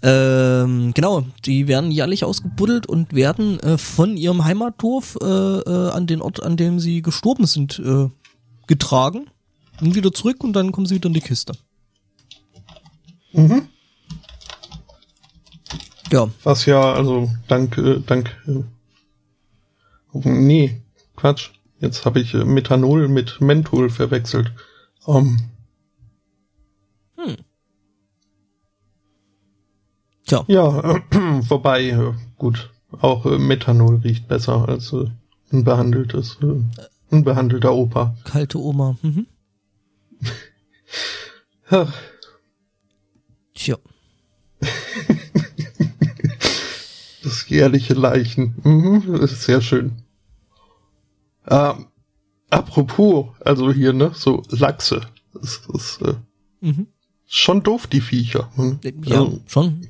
Ähm, 0.00 0.92
genau, 0.94 1.24
die 1.44 1.66
werden 1.66 1.90
jährlich 1.90 2.22
ausgebuddelt 2.22 2.86
und 2.86 3.14
werden 3.14 3.58
äh, 3.60 3.78
von 3.78 4.16
ihrem 4.16 4.44
Heimatdorf 4.44 5.18
äh, 5.20 5.26
äh, 5.26 5.90
an 5.90 6.06
den 6.06 6.22
Ort, 6.22 6.40
an 6.40 6.56
dem 6.56 6.78
sie 6.78 7.02
gestorben 7.02 7.46
sind, 7.46 7.80
äh, 7.80 8.08
getragen 8.68 9.26
und 9.80 9.96
wieder 9.96 10.12
zurück 10.12 10.44
und 10.44 10.52
dann 10.52 10.70
kommen 10.70 10.86
sie 10.86 10.94
wieder 10.94 11.08
in 11.08 11.14
die 11.14 11.20
Kiste. 11.20 11.54
Mhm. 13.32 13.68
Ja. 16.10 16.28
Was 16.42 16.66
ja, 16.66 16.80
also 16.92 17.30
dank, 17.48 17.76
äh, 17.78 18.00
dank, 18.00 18.36
äh, 18.46 18.62
nee, 20.24 20.82
Quatsch. 21.16 21.50
Jetzt 21.80 22.04
habe 22.04 22.20
ich 22.20 22.34
äh, 22.34 22.44
Methanol 22.44 23.08
mit 23.08 23.40
Menthol 23.40 23.90
verwechselt. 23.90 24.52
Um, 25.04 25.38
ähm. 27.16 27.26
hm. 27.26 27.36
Tja. 30.26 30.44
Ja, 30.48 30.94
äh, 30.94 31.00
wobei, 31.48 31.88
äh, 31.88 32.12
gut, 32.36 32.70
auch 33.00 33.26
äh, 33.26 33.38
Methanol 33.38 33.96
riecht 33.96 34.28
besser 34.28 34.68
als 34.68 34.92
äh, 34.92 35.06
unbehandeltes, 35.52 36.38
äh, 36.42 36.84
unbehandelter 37.10 37.72
Opa. 37.72 38.16
Kalte 38.24 38.58
Oma. 38.58 38.96
Mhm. 39.02 39.26
Ach. 41.70 41.92
Tja. 43.54 43.76
Jährliche 47.48 47.94
Leichen. 47.94 48.54
Mhm, 48.62 49.18
das 49.20 49.32
ist 49.32 49.42
sehr 49.44 49.60
schön. 49.60 50.02
Ähm, 51.46 51.86
apropos, 52.50 53.26
also 53.40 53.72
hier, 53.72 53.92
ne, 53.92 54.12
so 54.14 54.42
Lachse. 54.50 55.02
Das 55.32 55.62
ist 55.72 56.02
äh, 56.02 56.14
mhm. 56.60 56.88
schon 57.26 57.62
doof, 57.62 57.86
die 57.86 58.00
Viecher. 58.00 58.50
Hm? 58.56 58.80
Ja, 59.04 59.20
also, 59.20 59.40
schon. 59.46 59.86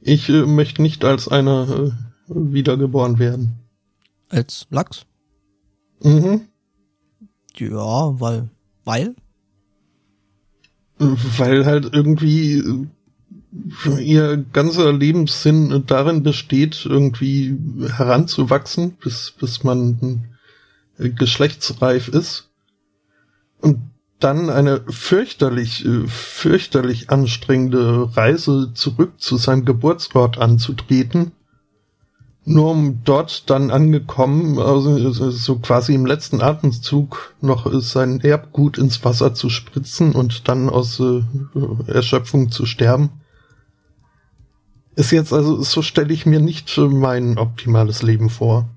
Ich 0.00 0.28
äh, 0.28 0.44
möchte 0.44 0.82
nicht 0.82 1.04
als 1.04 1.28
einer 1.28 1.68
äh, 1.68 1.90
wiedergeboren 2.28 3.18
werden. 3.18 3.58
Als 4.28 4.66
Lachs? 4.70 5.06
Mhm. 6.02 6.48
Ja, 7.56 8.20
weil, 8.20 8.50
weil? 8.84 9.14
Weil 10.98 11.64
halt 11.64 11.92
irgendwie 11.92 12.58
äh, 12.58 12.86
ihr 14.00 14.44
ganzer 14.52 14.92
Lebenssinn 14.92 15.84
darin 15.86 16.22
besteht, 16.22 16.84
irgendwie 16.84 17.56
heranzuwachsen, 17.96 18.96
bis, 19.02 19.32
bis 19.38 19.62
man 19.62 20.24
äh, 20.98 21.10
geschlechtsreif 21.10 22.08
ist. 22.08 22.50
Und 23.60 23.78
dann 24.18 24.50
eine 24.50 24.80
fürchterlich, 24.88 25.84
äh, 25.84 26.06
fürchterlich 26.06 27.10
anstrengende 27.10 28.16
Reise 28.16 28.72
zurück 28.74 29.12
zu 29.18 29.36
seinem 29.36 29.64
Geburtsort 29.64 30.38
anzutreten, 30.38 31.32
nur 32.46 32.70
um 32.70 33.00
dort 33.04 33.48
dann 33.48 33.70
angekommen, 33.70 34.58
also 34.58 35.10
so 35.30 35.58
quasi 35.58 35.94
im 35.94 36.06
letzten 36.06 36.42
Atemzug 36.42 37.34
noch 37.40 37.70
sein 37.80 38.20
Erbgut 38.20 38.78
ins 38.78 39.04
Wasser 39.04 39.34
zu 39.34 39.48
spritzen 39.48 40.12
und 40.12 40.48
dann 40.48 40.68
aus 40.68 41.00
äh, 41.00 41.22
Erschöpfung 41.86 42.50
zu 42.50 42.66
sterben. 42.66 43.10
Ist 44.96 45.10
jetzt 45.10 45.32
also, 45.32 45.62
so 45.62 45.82
stelle 45.82 46.12
ich 46.12 46.24
mir 46.24 46.40
nicht 46.40 46.76
mein 46.78 47.36
optimales 47.36 48.02
Leben 48.02 48.30
vor. 48.30 48.68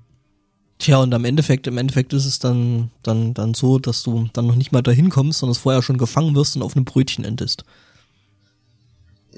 Tja, 0.78 0.98
und 0.98 1.12
am 1.14 1.24
Endeffekt, 1.24 1.66
im 1.66 1.78
Endeffekt 1.78 2.12
ist 2.12 2.24
es 2.24 2.38
dann, 2.38 2.90
dann, 3.02 3.34
dann 3.34 3.54
so, 3.54 3.78
dass 3.78 4.02
du 4.02 4.28
dann 4.32 4.46
noch 4.46 4.54
nicht 4.54 4.72
mal 4.72 4.82
dahin 4.82 5.10
kommst, 5.10 5.40
sondern 5.40 5.56
vorher 5.56 5.82
schon 5.82 5.98
gefangen 5.98 6.34
wirst 6.34 6.56
und 6.56 6.62
auf 6.62 6.76
einem 6.76 6.84
Brötchen 6.84 7.24
endest. 7.24 7.64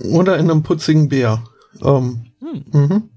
Oder 0.04 0.38
in 0.38 0.50
einem 0.50 0.62
putzigen 0.62 1.08
Bär. 1.08 1.44
Ähm, 1.82 2.26
hm. 2.40 2.64
mhm. 2.72 3.10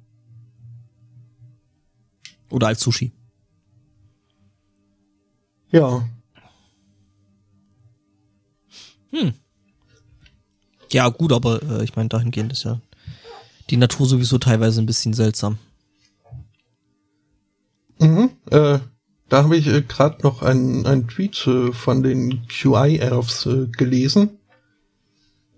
Oder 2.50 2.68
als 2.68 2.82
Sushi. 2.82 3.12
Ja. 5.72 6.08
Hm. 9.12 9.34
Ja, 10.92 11.10
gut, 11.10 11.34
aber 11.34 11.62
äh, 11.64 11.84
ich 11.84 11.96
meine, 11.96 12.10
dahingehend 12.10 12.52
ist 12.52 12.64
ja 12.64 12.80
die 13.70 13.78
Natur 13.78 14.06
sowieso 14.06 14.38
teilweise 14.38 14.82
ein 14.82 14.86
bisschen 14.86 15.14
seltsam. 15.14 15.58
Mhm, 18.00 18.32
äh, 18.52 18.80
da 19.30 19.44
habe 19.44 19.58
ich 19.58 19.68
äh, 19.68 19.82
gerade 19.82 20.22
noch 20.24 20.42
einen, 20.42 20.86
einen 20.86 21.08
Tweet 21.08 21.48
äh, 21.48 21.72
von 21.72 22.04
den 22.04 22.48
QI-Elves 22.48 23.46
äh, 23.46 23.68
gelesen. 23.68 24.38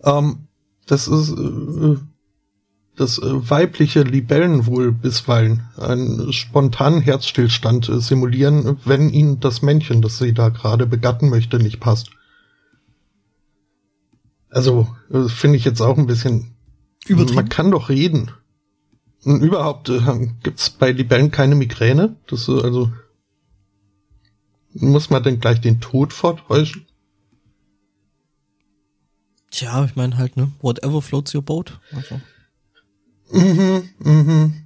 Ähm, 0.03 0.47
das 0.85 1.07
ist 1.07 1.31
äh, 1.31 1.97
das 2.95 3.17
äh, 3.17 3.49
weibliche 3.49 4.03
Libellen 4.03 4.65
wohl 4.65 4.91
bisweilen 4.91 5.63
einen 5.77 6.31
spontanen 6.31 7.01
Herzstillstand 7.01 7.89
äh, 7.89 7.99
simulieren, 7.99 8.77
wenn 8.85 9.09
ihnen 9.09 9.39
das 9.39 9.61
Männchen, 9.61 10.01
das 10.01 10.17
sie 10.17 10.33
da 10.33 10.49
gerade 10.49 10.85
begatten 10.85 11.29
möchte, 11.29 11.57
nicht 11.57 11.79
passt. 11.79 12.11
Also, 14.49 14.87
äh, 15.11 15.27
finde 15.27 15.57
ich 15.57 15.65
jetzt 15.65 15.81
auch 15.81 15.97
ein 15.97 16.07
bisschen. 16.07 16.54
Übertrieben. 17.05 17.35
Man 17.35 17.49
kann 17.49 17.71
doch 17.71 17.89
reden. 17.89 18.31
Und 19.23 19.41
überhaupt 19.41 19.89
äh, 19.89 19.99
gibt's 20.43 20.69
bei 20.69 20.91
Libellen 20.91 21.31
keine 21.31 21.55
Migräne? 21.55 22.15
Das 22.27 22.47
äh, 22.47 22.61
also 22.61 22.91
muss 24.73 25.09
man 25.09 25.23
denn 25.23 25.39
gleich 25.39 25.61
den 25.61 25.79
Tod 25.79 26.13
vortäuschen? 26.13 26.85
Tja, 29.51 29.85
ich 29.85 29.95
meine 29.95 30.17
halt, 30.17 30.35
ne? 30.35 30.51
Whatever 30.61 31.01
floats 31.01 31.33
your 31.33 31.41
boat. 31.41 31.79
Also. 31.91 32.21
Mhm, 33.31 33.89
mhm. 33.99 34.65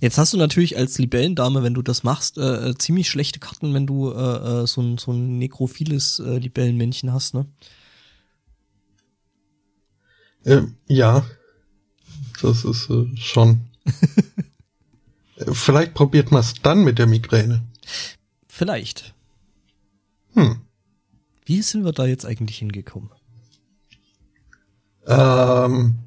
Jetzt 0.00 0.18
hast 0.18 0.32
du 0.32 0.38
natürlich 0.38 0.76
als 0.76 0.98
Libellendame, 0.98 1.62
wenn 1.62 1.74
du 1.74 1.82
das 1.82 2.02
machst, 2.02 2.38
äh, 2.38 2.70
äh 2.70 2.74
ziemlich 2.76 3.08
schlechte 3.08 3.40
Karten, 3.40 3.74
wenn 3.74 3.86
du 3.86 4.10
äh, 4.12 4.62
äh, 4.62 4.66
so, 4.66 4.80
ein, 4.80 4.98
so 4.98 5.12
ein 5.12 5.38
nekrophiles 5.38 6.20
äh, 6.20 6.38
Libellenmännchen 6.38 7.12
hast, 7.12 7.34
ne? 7.34 7.46
Äh, 10.44 10.62
ja, 10.86 11.24
das 12.42 12.64
ist 12.64 12.90
äh, 12.90 13.16
schon. 13.16 13.62
Vielleicht 15.52 15.94
probiert 15.94 16.30
man 16.30 16.40
es 16.40 16.54
dann 16.54 16.84
mit 16.84 16.98
der 16.98 17.06
Migräne. 17.06 17.62
Vielleicht. 18.48 19.14
Hm. 20.34 20.60
Wie 21.44 21.62
sind 21.62 21.84
wir 21.84 21.92
da 21.92 22.06
jetzt 22.06 22.24
eigentlich 22.24 22.58
hingekommen? 22.58 23.10
Ähm, 25.06 25.98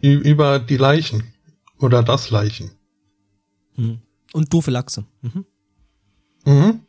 über 0.00 0.58
die 0.58 0.76
Leichen. 0.76 1.34
Oder 1.78 2.02
das 2.02 2.30
Leichen. 2.30 2.70
Hm. 3.74 4.00
Und 4.32 4.52
doofe 4.52 4.70
Lachse. 4.70 5.04
Mhm. 5.20 5.44
Mhm. 6.44 6.80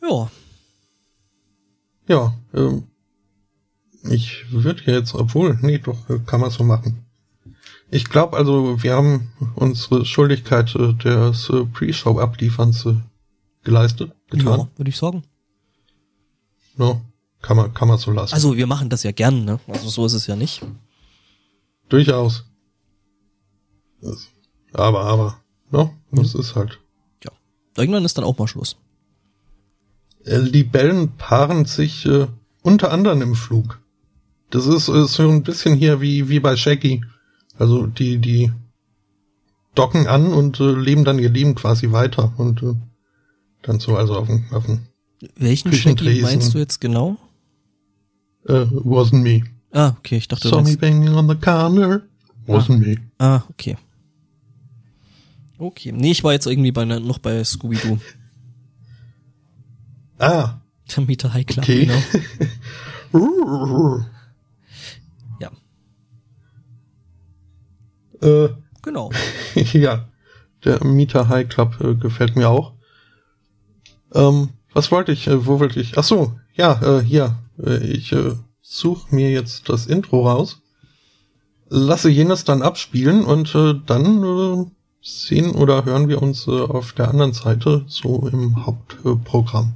Ja. 0.00 0.30
Ja, 2.06 2.34
ähm, 2.52 2.84
ich 4.08 4.50
würde 4.50 4.82
jetzt, 4.86 5.14
obwohl, 5.14 5.58
nee, 5.62 5.78
doch, 5.78 5.98
kann 6.26 6.40
man 6.40 6.50
so 6.50 6.64
machen. 6.64 7.04
Ich 7.90 8.06
glaube 8.06 8.36
also, 8.36 8.82
wir 8.82 8.94
haben 8.94 9.32
unsere 9.54 10.04
Schuldigkeit 10.04 10.74
äh, 10.74 10.94
des 10.94 11.48
äh, 11.48 11.64
Pre-Show-Ablieferns 11.64 12.86
äh, 12.86 12.94
geleistet, 13.62 14.12
getan. 14.30 14.60
Ja, 14.60 14.68
würde 14.76 14.88
ich 14.88 14.96
sagen. 14.96 15.22
Ja, 16.76 17.00
kann 17.40 17.56
man, 17.56 17.72
kann 17.72 17.88
man 17.88 17.98
so 17.98 18.10
lassen. 18.10 18.34
Also 18.34 18.56
wir 18.56 18.66
machen 18.66 18.90
das 18.90 19.04
ja 19.04 19.12
gern, 19.12 19.44
ne? 19.44 19.60
Also 19.68 19.88
so 19.88 20.06
ist 20.06 20.14
es 20.14 20.26
ja 20.26 20.34
nicht. 20.34 20.62
Durchaus. 21.88 22.44
Das, 24.00 24.28
aber, 24.72 25.04
aber, 25.04 25.38
ne? 25.70 25.90
Das 26.10 26.34
mhm. 26.34 26.40
ist 26.40 26.56
halt. 26.56 26.80
Ja. 27.22 27.30
Irgendwann 27.76 28.04
ist 28.04 28.18
dann 28.18 28.24
auch 28.24 28.36
mal 28.38 28.48
Schluss. 28.48 28.76
Äh, 30.24 30.38
Libellen 30.38 31.16
paaren 31.16 31.64
sich 31.64 32.06
äh, 32.06 32.26
unter 32.62 32.90
anderem 32.90 33.22
im 33.22 33.34
Flug. 33.34 33.78
Das 34.54 34.66
ist, 34.68 34.86
ist 34.86 35.14
so 35.14 35.28
ein 35.28 35.42
bisschen 35.42 35.74
hier 35.74 36.00
wie, 36.00 36.28
wie 36.28 36.38
bei 36.38 36.54
Shaggy. 36.54 37.04
Also 37.58 37.88
die, 37.88 38.18
die 38.18 38.52
docken 39.74 40.06
an 40.06 40.32
und 40.32 40.60
äh, 40.60 40.70
leben 40.74 41.04
dann 41.04 41.18
ihr 41.18 41.28
Leben 41.28 41.56
quasi 41.56 41.90
weiter 41.90 42.32
und 42.36 42.62
äh, 42.62 42.76
dann 43.62 43.80
so 43.80 43.96
also 43.96 44.16
auf 44.16 44.28
dem, 44.28 44.44
auf 44.52 44.66
dem 44.66 44.86
Welchen 45.34 45.72
Shaggy 45.72 46.22
meinst 46.22 46.54
du 46.54 46.58
jetzt 46.58 46.80
genau? 46.80 47.16
Uh, 48.48 48.66
wasn't 48.84 49.22
me. 49.22 49.42
Ah, 49.72 49.96
okay, 49.98 50.18
ich 50.18 50.28
dachte, 50.28 50.48
Saw 50.48 50.62
me 50.62 50.76
banging 50.76 51.14
on 51.14 51.28
the 51.28 51.34
corner. 51.34 52.02
Wasn't 52.46 52.76
ah. 52.76 52.86
me. 52.86 52.96
Ah, 53.18 53.42
okay. 53.50 53.76
Okay. 55.58 55.90
Nee, 55.90 56.12
ich 56.12 56.22
war 56.22 56.32
jetzt 56.32 56.46
irgendwie 56.46 56.70
bei, 56.70 56.84
noch 56.84 57.18
bei 57.18 57.42
Scooby-Doo. 57.42 57.98
ah. 60.20 60.60
Der 60.94 61.04
Mieter 61.04 61.32
High 61.32 61.46
Club, 61.46 61.64
okay. 61.64 61.86
genau. 63.10 64.04
Äh, 68.24 68.48
genau. 68.82 69.10
ja. 69.54 70.08
Der 70.64 70.82
Mieter 70.82 71.28
High 71.28 71.48
Club 71.48 71.78
äh, 71.80 71.94
gefällt 71.94 72.36
mir 72.36 72.48
auch. 72.48 72.72
Ähm, 74.14 74.50
was 74.72 74.90
wollte 74.90 75.12
ich? 75.12 75.26
Äh, 75.26 75.46
wo 75.46 75.60
wollte 75.60 75.80
ich? 75.80 75.98
Ach 75.98 76.04
so, 76.04 76.34
ja, 76.54 76.80
äh, 76.82 77.02
hier. 77.02 77.36
Äh, 77.62 77.78
ich 77.84 78.12
äh, 78.12 78.32
suche 78.62 79.14
mir 79.14 79.30
jetzt 79.30 79.68
das 79.68 79.86
Intro 79.86 80.28
raus, 80.28 80.62
lasse 81.68 82.08
jenes 82.08 82.44
dann 82.44 82.62
abspielen 82.62 83.24
und 83.24 83.54
dann 83.86 84.72
sehen 85.02 85.50
oder 85.50 85.84
hören 85.84 86.08
wir 86.08 86.22
uns 86.22 86.48
auf 86.48 86.92
der 86.94 87.08
anderen 87.08 87.34
Seite 87.34 87.84
so 87.86 88.26
im 88.28 88.64
Hauptprogramm. 88.64 89.74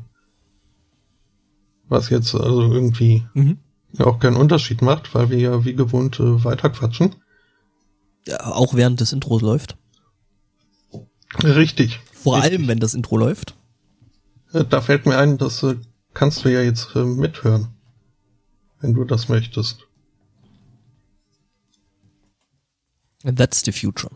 Was 1.89 2.09
jetzt 2.09 2.35
also 2.35 2.63
irgendwie 2.63 3.27
mhm. 3.35 3.59
auch 3.99 4.19
keinen 4.19 4.37
Unterschied 4.37 4.81
macht, 4.81 5.15
weil 5.15 5.29
wir 5.29 5.39
ja 5.39 5.65
wie 5.65 5.75
gewohnt 5.75 6.17
weiterquatschen. 6.19 7.15
Ja, 8.29 8.53
auch 8.53 8.75
während 8.75 9.01
das 9.01 9.12
Intro 9.12 9.38
läuft. 9.38 9.77
Richtig. 11.43 12.01
Vor 12.12 12.37
richtig. 12.37 12.53
allem, 12.53 12.69
wenn 12.69 12.79
das 12.79 12.95
Intro 12.95 13.17
läuft. 13.17 13.55
Äh, 14.53 14.64
da 14.64 14.81
fällt 14.81 15.07
mir 15.07 15.19
ein, 15.19 15.38
das 15.38 15.62
äh, 15.62 15.77
kannst 16.14 16.45
du 16.45 16.49
ja 16.49 16.62
jetzt 16.62 16.95
äh, 16.95 17.05
mithören 17.05 17.69
wenn 18.81 18.95
du 18.95 19.05
das 19.05 19.29
möchtest. 19.29 19.87
And 23.25 23.38
that's 23.38 23.62
the 23.64 23.73
future. 23.73 24.12